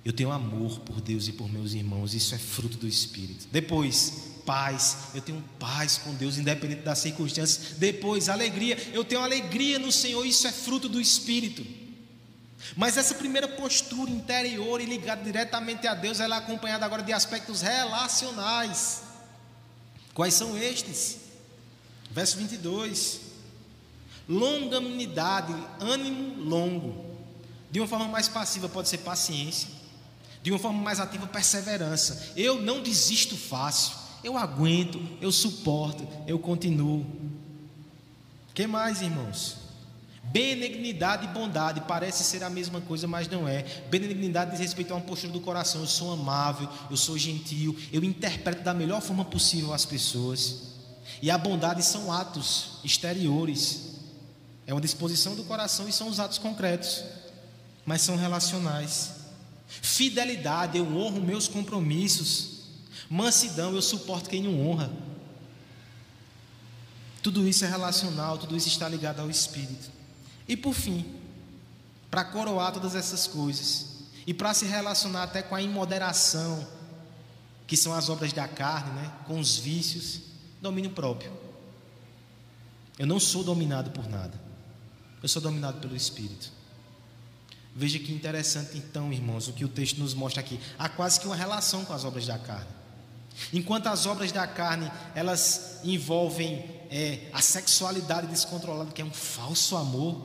Eu 0.06 0.12
tenho 0.12 0.32
amor 0.32 0.80
por 0.82 1.00
Deus 1.00 1.28
e 1.28 1.32
por 1.32 1.52
meus 1.52 1.74
irmãos, 1.74 2.14
isso 2.14 2.36
é 2.36 2.38
fruto 2.38 2.78
do 2.78 2.88
Espírito. 2.88 3.48
Depois, 3.52 4.34
paz, 4.46 5.10
eu 5.16 5.22
tenho 5.22 5.44
paz 5.58 5.98
com 5.98 6.14
Deus, 6.14 6.38
independente 6.38 6.82
das 6.82 7.00
circunstâncias. 7.00 7.78
Depois, 7.78 8.28
alegria, 8.30 8.78
eu 8.94 9.06
tenho 9.06 9.22
alegria 9.22 9.80
no 9.80 9.92
Senhor, 9.92 10.26
isso 10.26 10.46
é 10.46 10.52
fruto 10.52 10.90
do 10.90 11.00
Espírito. 11.00 11.66
Mas 12.76 12.98
essa 12.98 13.16
primeira 13.16 13.48
postura 13.48 14.10
interior 14.10 14.82
e 14.82 14.86
ligada 14.86 15.24
diretamente 15.24 15.86
a 15.88 15.94
Deus, 15.94 16.20
ela 16.20 16.36
é 16.36 16.40
acompanhada 16.40 16.86
agora 16.86 17.04
de 17.04 17.14
aspectos 17.14 17.62
relacionais. 17.62 19.04
Quais 20.14 20.34
são 20.34 20.58
estes? 20.58 21.18
Verso 22.12 22.38
22. 22.38 23.22
Longanimidade, 24.28 25.54
ânimo 25.80 26.42
longo. 26.44 27.14
De 27.70 27.80
uma 27.80 27.88
forma 27.88 28.08
mais 28.08 28.28
passiva 28.28 28.70
pode 28.70 28.88
ser 28.88 29.00
paciência. 29.00 29.68
De 30.42 30.52
uma 30.52 30.60
forma 30.60 30.82
mais 30.82 31.00
ativa, 31.00 31.26
perseverança. 31.28 32.34
Eu 32.36 32.62
não 32.62 32.82
desisto 32.82 33.36
fácil. 33.36 33.96
Eu 34.24 34.38
aguento, 34.38 35.02
eu 35.20 35.32
suporto, 35.32 36.08
eu 36.28 36.40
continuo. 36.40 37.06
Que 38.54 38.68
mais, 38.68 39.02
irmãos? 39.02 39.63
Benignidade 40.24 41.26
e 41.26 41.28
bondade 41.28 41.82
parece 41.82 42.24
ser 42.24 42.44
a 42.44 42.50
mesma 42.50 42.80
coisa, 42.80 43.08
mas 43.08 43.28
não 43.28 43.48
é. 43.48 43.64
Benignidade 43.90 44.52
diz 44.52 44.62
respeito 44.62 44.92
a 44.92 44.96
uma 44.96 45.06
postura 45.06 45.34
do 45.34 45.42
coração. 45.42 45.82
Eu 45.82 45.88
sou 45.88 46.12
amável, 46.12 46.68
eu 46.90 46.98
sou 46.98 47.18
gentil, 47.18 47.78
eu 47.92 48.04
interpreto 48.04 48.64
da 48.64 48.74
melhor 48.74 49.02
forma 49.02 49.26
possível 49.26 49.74
as 49.74 49.86
pessoas. 49.86 50.74
E 51.22 51.30
a 51.30 51.38
bondade 51.38 51.84
são 51.84 52.12
atos 52.12 52.80
exteriores. 52.84 53.94
É 54.66 54.74
uma 54.74 54.82
disposição 54.82 55.36
do 55.36 55.44
coração 55.44 55.88
e 55.88 55.92
são 55.92 56.08
os 56.08 56.20
atos 56.20 56.38
concretos, 56.38 57.04
mas 57.86 58.02
são 58.02 58.16
relacionais. 58.16 59.12
Fidelidade, 59.68 60.78
eu 60.78 60.98
honro 60.98 61.22
meus 61.22 61.48
compromissos. 61.48 62.62
Mansidão, 63.10 63.76
eu 63.76 63.82
suporto 63.82 64.30
quem 64.30 64.42
não 64.42 64.68
honra. 64.68 64.92
Tudo 67.22 67.48
isso 67.48 67.64
é 67.66 67.70
relacional, 67.70 68.38
tudo 68.38 68.56
isso 68.58 68.68
está 68.68 68.90
ligado 68.90 69.20
ao 69.20 69.30
Espírito. 69.30 69.93
E 70.48 70.58
por 70.58 70.74
fim, 70.74 71.06
para 72.10 72.24
coroar 72.24 72.74
todas 72.74 72.96
essas 72.96 73.28
coisas, 73.28 73.94
e 74.26 74.34
para 74.34 74.54
se 74.54 74.66
relacionar 74.66 75.24
até 75.24 75.42
com 75.42 75.56
a 75.56 75.62
imoderação, 75.62 76.68
que 77.68 77.76
são 77.76 77.94
as 77.94 78.10
obras 78.10 78.32
da 78.34 78.48
carne, 78.48 78.92
né? 78.92 79.12
com 79.26 79.40
os 79.40 79.58
vícios, 79.58 80.22
domínio 80.62 80.92
próprio. 80.92 81.32
Eu 82.98 83.08
não 83.08 83.20
sou 83.20 83.44
dominado 83.44 83.92
por 83.92 84.08
nada, 84.08 84.40
eu 85.22 85.28
sou 85.28 85.42
dominado 85.42 85.80
pelo 85.80 85.96
Espírito. 85.96 86.52
Veja 87.76 87.98
que 87.98 88.14
interessante, 88.14 88.78
então, 88.78 89.12
irmãos, 89.12 89.48
o 89.48 89.54
que 89.54 89.66
o 89.66 89.68
texto 89.68 89.98
nos 89.98 90.14
mostra 90.14 90.42
aqui. 90.42 90.60
Há 90.78 90.88
quase 90.88 91.20
que 91.20 91.26
uma 91.26 91.36
relação 91.36 91.84
com 91.84 91.94
as 91.94 92.06
obras 92.06 92.28
da 92.28 92.38
carne. 92.38 92.70
Enquanto 93.52 93.88
as 93.88 94.06
obras 94.06 94.32
da 94.32 94.48
carne 94.48 94.92
elas 95.16 95.80
envolvem 95.84 96.66
é, 96.90 97.28
a 97.34 97.42
sexualidade 97.42 98.28
descontrolada, 98.28 98.92
que 98.92 99.02
é 99.02 99.06
um 99.06 99.12
falso 99.12 99.76
amor, 99.76 100.22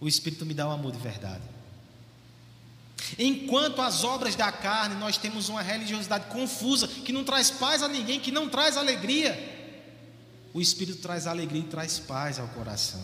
o 0.00 0.08
Espírito 0.08 0.46
me 0.46 0.54
dá 0.54 0.66
o 0.66 0.70
um 0.70 0.72
amor 0.72 0.92
de 0.92 0.98
verdade. 0.98 1.42
Enquanto 3.18 3.82
as 3.82 4.04
obras 4.04 4.34
da 4.34 4.50
carne 4.50 4.94
nós 4.94 5.16
temos 5.16 5.48
uma 5.48 5.62
religiosidade 5.62 6.26
confusa, 6.26 6.88
que 6.88 7.12
não 7.12 7.24
traz 7.24 7.50
paz 7.50 7.82
a 7.82 7.88
ninguém, 7.88 8.20
que 8.20 8.30
não 8.30 8.48
traz 8.48 8.76
alegria, 8.76 9.50
o 10.54 10.60
Espírito 10.60 11.00
traz 11.00 11.26
alegria 11.26 11.60
e 11.60 11.64
traz 11.64 11.98
paz 11.98 12.38
ao 12.38 12.48
coração. 12.48 13.02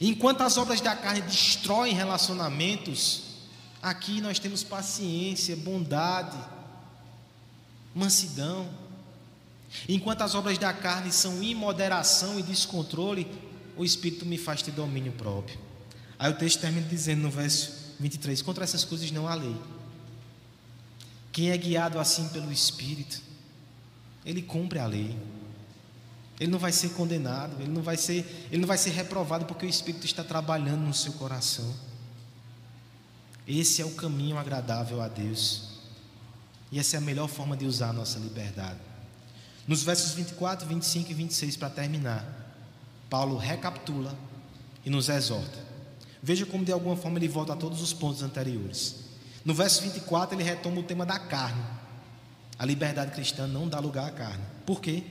Enquanto 0.00 0.40
as 0.42 0.56
obras 0.56 0.80
da 0.80 0.96
carne 0.96 1.22
destroem 1.22 1.94
relacionamentos, 1.94 3.22
aqui 3.82 4.20
nós 4.20 4.38
temos 4.38 4.62
paciência, 4.62 5.56
bondade, 5.56 6.36
mansidão. 7.94 8.68
Enquanto 9.88 10.22
as 10.22 10.34
obras 10.34 10.58
da 10.58 10.72
carne 10.72 11.12
são 11.12 11.42
imoderação 11.42 12.38
e 12.38 12.42
descontrole, 12.42 13.30
o 13.76 13.84
Espírito 13.84 14.24
me 14.24 14.38
faz 14.38 14.62
ter 14.62 14.72
domínio 14.72 15.12
próprio. 15.12 15.58
Aí 16.18 16.30
o 16.30 16.36
texto 16.36 16.60
termina 16.60 16.86
dizendo 16.86 17.22
no 17.22 17.30
verso 17.30 17.72
23: 17.98 18.42
Contra 18.42 18.64
essas 18.64 18.84
coisas 18.84 19.10
não 19.10 19.28
há 19.28 19.34
lei. 19.34 19.56
Quem 21.32 21.50
é 21.50 21.56
guiado 21.56 21.98
assim 21.98 22.28
pelo 22.28 22.52
Espírito, 22.52 23.20
ele 24.24 24.42
cumpre 24.42 24.78
a 24.78 24.86
lei. 24.86 25.16
Ele 26.38 26.50
não 26.50 26.58
vai 26.58 26.72
ser 26.72 26.90
condenado, 26.90 27.60
ele 27.60 27.70
não 27.70 27.82
vai 27.82 27.96
ser, 27.96 28.48
ele 28.50 28.60
não 28.60 28.68
vai 28.68 28.78
ser 28.78 28.90
reprovado 28.90 29.44
porque 29.44 29.66
o 29.66 29.68
Espírito 29.68 30.04
está 30.04 30.24
trabalhando 30.24 30.80
no 30.80 30.94
seu 30.94 31.12
coração. 31.12 31.74
Esse 33.46 33.82
é 33.82 33.84
o 33.84 33.90
caminho 33.90 34.38
agradável 34.38 35.00
a 35.02 35.08
Deus. 35.08 35.73
E 36.74 36.78
essa 36.80 36.96
é 36.96 36.98
a 36.98 37.00
melhor 37.00 37.28
forma 37.28 37.56
de 37.56 37.64
usar 37.66 37.90
a 37.90 37.92
nossa 37.92 38.18
liberdade. 38.18 38.80
Nos 39.64 39.84
versos 39.84 40.12
24, 40.14 40.66
25 40.66 41.08
e 41.08 41.14
26, 41.14 41.56
para 41.56 41.70
terminar, 41.70 42.26
Paulo 43.08 43.36
recapitula 43.36 44.12
e 44.84 44.90
nos 44.90 45.08
exorta. 45.08 45.56
Veja 46.20 46.44
como 46.44 46.64
de 46.64 46.72
alguma 46.72 46.96
forma 46.96 47.16
ele 47.16 47.28
volta 47.28 47.52
a 47.52 47.56
todos 47.56 47.80
os 47.80 47.92
pontos 47.92 48.24
anteriores. 48.24 48.96
No 49.44 49.54
verso 49.54 49.82
24, 49.82 50.34
ele 50.34 50.42
retoma 50.42 50.80
o 50.80 50.82
tema 50.82 51.06
da 51.06 51.16
carne. 51.16 51.62
A 52.58 52.66
liberdade 52.66 53.12
cristã 53.12 53.46
não 53.46 53.68
dá 53.68 53.78
lugar 53.78 54.08
à 54.08 54.10
carne. 54.10 54.42
Por 54.66 54.80
quê? 54.80 55.04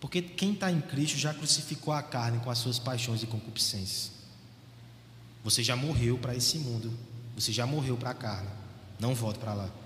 Porque 0.00 0.20
quem 0.20 0.54
está 0.54 0.72
em 0.72 0.80
Cristo 0.80 1.16
já 1.16 1.32
crucificou 1.32 1.94
a 1.94 2.02
carne 2.02 2.40
com 2.40 2.50
as 2.50 2.58
suas 2.58 2.80
paixões 2.80 3.22
e 3.22 3.28
concupiscências. 3.28 4.10
Você 5.44 5.62
já 5.62 5.76
morreu 5.76 6.18
para 6.18 6.34
esse 6.34 6.58
mundo. 6.58 6.92
Você 7.36 7.52
já 7.52 7.64
morreu 7.64 7.96
para 7.96 8.10
a 8.10 8.14
carne. 8.14 8.48
Não 8.98 9.14
volte 9.14 9.38
para 9.38 9.54
lá. 9.54 9.83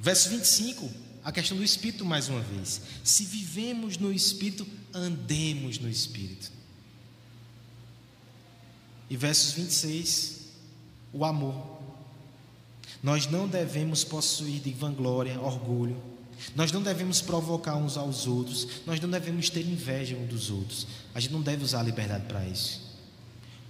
Verso 0.00 0.30
25, 0.30 0.90
a 1.22 1.30
questão 1.30 1.58
do 1.58 1.62
Espírito 1.62 2.06
mais 2.06 2.28
uma 2.30 2.40
vez. 2.40 2.80
Se 3.04 3.24
vivemos 3.24 3.98
no 3.98 4.10
Espírito, 4.10 4.66
andemos 4.94 5.78
no 5.78 5.90
Espírito. 5.90 6.50
E 9.10 9.16
versos 9.16 9.52
26, 9.52 10.40
o 11.12 11.24
amor. 11.24 11.78
Nós 13.02 13.26
não 13.26 13.46
devemos 13.46 14.02
possuir 14.02 14.60
de 14.60 14.72
vanglória, 14.72 15.38
orgulho, 15.38 16.00
nós 16.56 16.72
não 16.72 16.82
devemos 16.82 17.20
provocar 17.20 17.76
uns 17.76 17.96
aos 17.98 18.26
outros, 18.26 18.66
nós 18.86 18.98
não 19.00 19.10
devemos 19.10 19.50
ter 19.50 19.66
inveja 19.66 20.16
uns 20.16 20.28
dos 20.28 20.50
outros. 20.50 20.86
A 21.14 21.20
gente 21.20 21.32
não 21.32 21.42
deve 21.42 21.62
usar 21.62 21.80
a 21.80 21.82
liberdade 21.82 22.24
para 22.26 22.46
isso. 22.46 22.80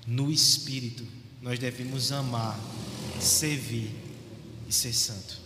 No 0.06 0.30
espírito, 0.30 1.04
nós 1.42 1.58
devemos 1.58 2.12
amar, 2.12 2.58
servir 3.18 3.90
e 4.68 4.72
ser 4.72 4.92
santo. 4.92 5.39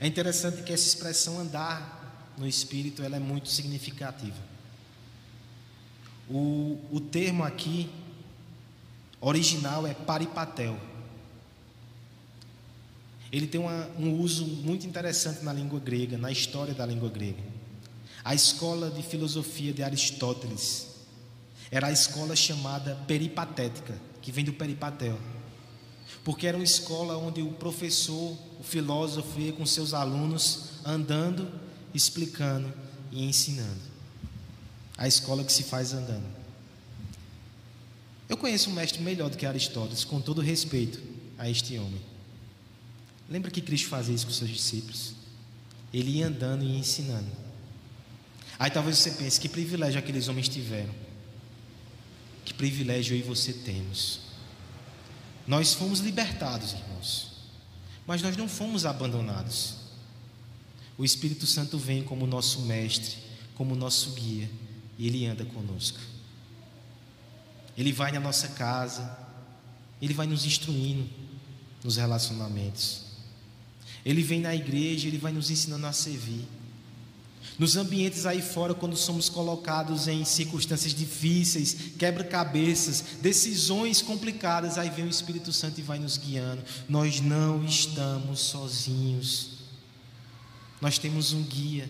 É 0.00 0.06
interessante 0.06 0.62
que 0.62 0.72
essa 0.72 0.86
expressão 0.86 1.38
andar 1.38 2.32
no 2.36 2.46
espírito, 2.46 3.02
ela 3.02 3.16
é 3.16 3.20
muito 3.20 3.48
significativa. 3.48 4.38
O, 6.28 6.78
o 6.90 7.00
termo 7.00 7.44
aqui 7.44 7.90
original 9.20 9.86
é 9.86 9.92
paripatel 9.92 10.80
ele 13.32 13.46
tem 13.46 13.60
uma, 13.60 13.88
um 13.98 14.18
uso 14.18 14.44
muito 14.44 14.86
interessante 14.86 15.44
na 15.44 15.52
língua 15.52 15.78
grega, 15.78 16.18
na 16.18 16.32
história 16.32 16.74
da 16.74 16.84
língua 16.84 17.08
grega. 17.08 17.42
A 18.24 18.34
escola 18.34 18.90
de 18.90 19.02
filosofia 19.02 19.72
de 19.72 19.82
Aristóteles 19.82 20.88
era 21.70 21.86
a 21.86 21.92
escola 21.92 22.34
chamada 22.34 22.96
peripatética, 23.06 23.94
que 24.20 24.32
vem 24.32 24.44
do 24.44 24.52
peripatel. 24.52 25.18
Porque 26.30 26.46
era 26.46 26.56
uma 26.56 26.62
escola 26.62 27.16
onde 27.16 27.42
o 27.42 27.50
professor, 27.50 28.38
o 28.60 28.62
filósofo 28.62 29.40
ia 29.40 29.52
com 29.52 29.66
seus 29.66 29.92
alunos 29.92 30.74
andando, 30.84 31.50
explicando 31.92 32.72
e 33.10 33.24
ensinando. 33.24 33.80
A 34.96 35.08
escola 35.08 35.42
que 35.42 35.52
se 35.52 35.64
faz 35.64 35.92
andando. 35.92 36.24
Eu 38.28 38.36
conheço 38.36 38.70
um 38.70 38.74
mestre 38.74 39.02
melhor 39.02 39.28
do 39.28 39.36
que 39.36 39.44
Aristóteles, 39.44 40.04
com 40.04 40.20
todo 40.20 40.40
respeito 40.40 41.02
a 41.36 41.50
este 41.50 41.76
homem. 41.76 42.00
Lembra 43.28 43.50
que 43.50 43.60
Cristo 43.60 43.88
fazia 43.88 44.14
isso 44.14 44.26
com 44.26 44.32
seus 44.32 44.50
discípulos? 44.50 45.14
Ele 45.92 46.18
ia 46.18 46.28
andando 46.28 46.62
e 46.62 46.78
ensinando. 46.78 47.26
Aí 48.56 48.70
talvez 48.70 48.98
você 48.98 49.10
pense: 49.10 49.40
que 49.40 49.48
privilégio 49.48 49.98
aqueles 49.98 50.28
homens 50.28 50.48
tiveram. 50.48 50.94
Que 52.44 52.54
privilégio 52.54 53.16
eu 53.16 53.18
e 53.18 53.22
você 53.22 53.52
temos. 53.52 54.29
Nós 55.50 55.74
fomos 55.74 55.98
libertados, 55.98 56.74
irmãos. 56.74 57.32
Mas 58.06 58.22
nós 58.22 58.36
não 58.36 58.48
fomos 58.48 58.86
abandonados. 58.86 59.78
O 60.96 61.04
Espírito 61.04 61.44
Santo 61.44 61.76
vem 61.76 62.04
como 62.04 62.24
nosso 62.24 62.60
mestre, 62.60 63.16
como 63.56 63.74
nosso 63.74 64.12
guia, 64.12 64.48
e 64.96 65.08
ele 65.08 65.26
anda 65.26 65.44
conosco. 65.44 65.98
Ele 67.76 67.92
vai 67.92 68.12
na 68.12 68.20
nossa 68.20 68.46
casa, 68.50 69.18
ele 70.00 70.14
vai 70.14 70.28
nos 70.28 70.44
instruindo 70.44 71.10
nos 71.82 71.96
relacionamentos. 71.96 73.06
Ele 74.06 74.22
vem 74.22 74.40
na 74.40 74.54
igreja, 74.54 75.08
ele 75.08 75.18
vai 75.18 75.32
nos 75.32 75.50
ensinando 75.50 75.84
a 75.84 75.92
servir. 75.92 76.46
Nos 77.58 77.76
ambientes 77.76 78.24
aí 78.24 78.40
fora, 78.40 78.74
quando 78.74 78.96
somos 78.96 79.28
colocados 79.28 80.08
em 80.08 80.24
circunstâncias 80.24 80.94
difíceis, 80.94 81.76
quebra-cabeças, 81.98 83.04
decisões 83.20 84.00
complicadas, 84.00 84.78
aí 84.78 84.88
vem 84.88 85.04
o 85.04 85.10
Espírito 85.10 85.52
Santo 85.52 85.78
e 85.78 85.82
vai 85.82 85.98
nos 85.98 86.16
guiando. 86.16 86.62
Nós 86.88 87.20
não 87.20 87.64
estamos 87.64 88.40
sozinhos. 88.40 89.60
Nós 90.80 90.98
temos 90.98 91.32
um 91.32 91.42
guia, 91.42 91.88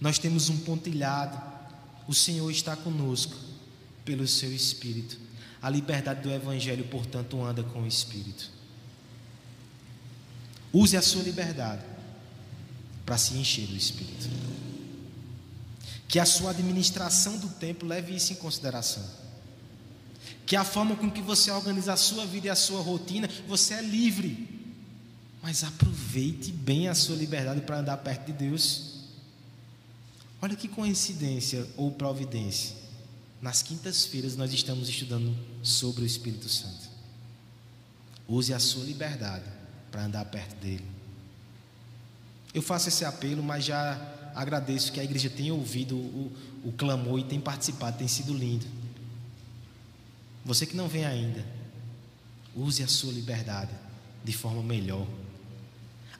nós 0.00 0.18
temos 0.18 0.50
um 0.50 0.58
pontilhado. 0.58 1.40
O 2.06 2.14
Senhor 2.14 2.50
está 2.50 2.76
conosco 2.76 3.34
pelo 4.04 4.28
seu 4.28 4.52
Espírito. 4.52 5.18
A 5.62 5.70
liberdade 5.70 6.20
do 6.20 6.30
Evangelho, 6.30 6.84
portanto, 6.84 7.42
anda 7.42 7.62
com 7.62 7.82
o 7.82 7.86
Espírito. 7.86 8.50
Use 10.72 10.96
a 10.96 11.02
sua 11.02 11.22
liberdade 11.22 11.82
para 13.06 13.16
se 13.16 13.34
encher 13.34 13.66
do 13.66 13.76
Espírito. 13.76 14.28
Que 16.08 16.18
a 16.18 16.24
sua 16.24 16.50
administração 16.50 17.38
do 17.38 17.48
tempo 17.48 17.84
leve 17.84 18.14
isso 18.14 18.32
em 18.32 18.36
consideração. 18.36 19.04
Que 20.44 20.54
a 20.54 20.64
forma 20.64 20.94
com 20.94 21.10
que 21.10 21.20
você 21.20 21.50
organiza 21.50 21.92
a 21.92 21.96
sua 21.96 22.24
vida 22.24 22.46
e 22.46 22.50
a 22.50 22.54
sua 22.54 22.80
rotina, 22.80 23.28
você 23.48 23.74
é 23.74 23.82
livre. 23.82 24.48
Mas 25.42 25.64
aproveite 25.64 26.52
bem 26.52 26.88
a 26.88 26.94
sua 26.94 27.16
liberdade 27.16 27.60
para 27.60 27.78
andar 27.78 27.96
perto 27.98 28.26
de 28.26 28.32
Deus. 28.32 28.96
Olha 30.40 30.54
que 30.54 30.68
coincidência 30.68 31.66
ou 31.76 31.90
providência. 31.90 32.76
Nas 33.40 33.62
quintas-feiras 33.62 34.36
nós 34.36 34.52
estamos 34.52 34.88
estudando 34.88 35.36
sobre 35.62 36.02
o 36.02 36.06
Espírito 36.06 36.48
Santo. 36.48 36.88
Use 38.28 38.52
a 38.52 38.58
sua 38.58 38.84
liberdade 38.84 39.44
para 39.90 40.04
andar 40.04 40.24
perto 40.26 40.56
dele. 40.56 40.84
Eu 42.52 42.62
faço 42.62 42.88
esse 42.88 43.04
apelo, 43.04 43.42
mas 43.42 43.64
já 43.64 44.15
agradeço 44.36 44.92
que 44.92 45.00
a 45.00 45.04
igreja 45.04 45.30
tenha 45.30 45.54
ouvido 45.54 45.96
o, 45.96 46.32
o 46.64 46.72
clamor 46.72 47.18
e 47.18 47.24
tem 47.24 47.40
participado, 47.40 47.96
tem 47.96 48.06
sido 48.06 48.34
lindo. 48.34 48.66
Você 50.44 50.66
que 50.66 50.76
não 50.76 50.86
vem 50.86 51.04
ainda, 51.04 51.44
use 52.54 52.82
a 52.82 52.86
sua 52.86 53.12
liberdade 53.12 53.72
de 54.22 54.32
forma 54.32 54.62
melhor. 54.62 55.06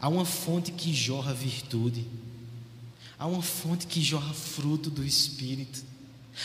Há 0.00 0.08
uma 0.08 0.24
fonte 0.24 0.72
que 0.72 0.92
jorra 0.94 1.34
virtude. 1.34 2.06
Há 3.18 3.26
uma 3.26 3.42
fonte 3.42 3.86
que 3.86 4.02
jorra 4.02 4.32
fruto 4.32 4.90
do 4.90 5.04
Espírito. 5.04 5.84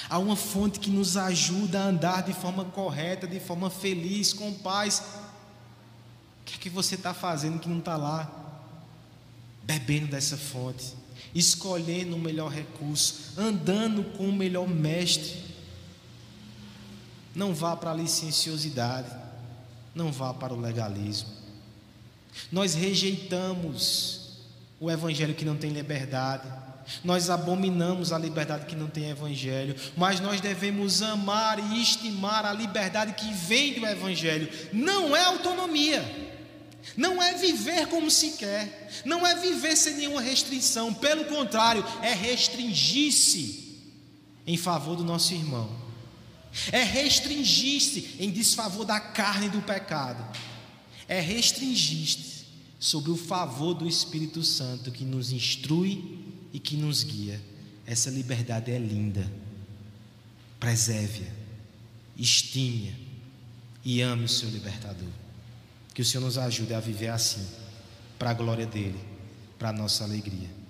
Há 0.09 0.17
uma 0.19 0.35
fonte 0.35 0.79
que 0.79 0.89
nos 0.89 1.17
ajuda 1.17 1.81
a 1.81 1.87
andar 1.87 2.23
de 2.23 2.33
forma 2.33 2.65
correta, 2.65 3.27
de 3.27 3.39
forma 3.39 3.69
feliz, 3.69 4.31
com 4.33 4.53
paz. 4.53 4.99
O 6.41 6.43
que 6.45 6.55
é 6.55 6.57
que 6.57 6.69
você 6.69 6.95
está 6.95 7.13
fazendo 7.13 7.59
que 7.59 7.67
não 7.67 7.79
está 7.79 7.97
lá? 7.97 8.31
Bebendo 9.63 10.07
dessa 10.07 10.37
fonte, 10.37 10.93
escolhendo 11.33 12.15
o 12.15 12.19
melhor 12.19 12.51
recurso, 12.51 13.33
andando 13.37 14.03
com 14.17 14.27
o 14.27 14.33
melhor 14.33 14.67
mestre. 14.67 15.41
Não 17.33 17.53
vá 17.53 17.75
para 17.75 17.91
a 17.91 17.95
licenciosidade, 17.95 19.09
não 19.95 20.11
vá 20.11 20.33
para 20.33 20.53
o 20.53 20.59
legalismo. 20.59 21.29
Nós 22.51 22.73
rejeitamos 22.73 24.39
o 24.79 24.89
evangelho 24.89 25.35
que 25.35 25.45
não 25.45 25.55
tem 25.55 25.71
liberdade. 25.71 26.47
Nós 27.03 27.29
abominamos 27.29 28.11
a 28.11 28.17
liberdade 28.17 28.65
que 28.65 28.75
não 28.75 28.87
tem 28.87 29.09
evangelho, 29.09 29.75
mas 29.95 30.19
nós 30.19 30.41
devemos 30.41 31.01
amar 31.01 31.59
e 31.59 31.81
estimar 31.81 32.45
a 32.45 32.51
liberdade 32.51 33.13
que 33.13 33.31
vem 33.33 33.79
do 33.79 33.85
evangelho. 33.85 34.49
Não 34.73 35.15
é 35.15 35.23
autonomia. 35.23 36.30
Não 36.97 37.21
é 37.21 37.33
viver 37.35 37.87
como 37.87 38.09
se 38.09 38.31
quer, 38.31 38.89
não 39.05 39.25
é 39.25 39.35
viver 39.35 39.75
sem 39.75 39.95
nenhuma 39.95 40.21
restrição, 40.21 40.93
pelo 40.93 41.25
contrário, 41.25 41.83
é 42.01 42.13
restringir-se 42.13 43.79
em 44.45 44.57
favor 44.57 44.95
do 44.95 45.03
nosso 45.03 45.33
irmão, 45.33 45.69
é 46.71 46.83
restringir-se 46.83 48.15
em 48.19 48.31
desfavor 48.31 48.85
da 48.85 48.99
carne 48.99 49.47
e 49.47 49.49
do 49.49 49.61
pecado, 49.61 50.25
é 51.07 51.19
restringir-se 51.19 52.45
sobre 52.79 53.11
o 53.11 53.15
favor 53.15 53.75
do 53.75 53.87
Espírito 53.87 54.43
Santo 54.43 54.91
que 54.91 55.05
nos 55.05 55.31
instrui 55.31 56.19
e 56.51 56.59
que 56.59 56.75
nos 56.75 57.03
guia. 57.03 57.39
Essa 57.85 58.09
liberdade 58.09 58.71
é 58.71 58.77
linda. 58.79 59.31
Preserve-a, 60.59 61.31
estime-a 62.17 62.93
e 63.83 64.01
ame 64.01 64.25
o 64.25 64.29
seu 64.29 64.49
libertador. 64.49 65.20
Que 65.93 66.01
o 66.01 66.05
Senhor 66.05 66.23
nos 66.23 66.37
ajude 66.37 66.73
a 66.73 66.79
viver 66.79 67.09
assim, 67.09 67.45
para 68.17 68.31
a 68.31 68.33
glória 68.33 68.65
dele, 68.65 68.99
para 69.59 69.69
a 69.69 69.73
nossa 69.73 70.03
alegria. 70.03 70.60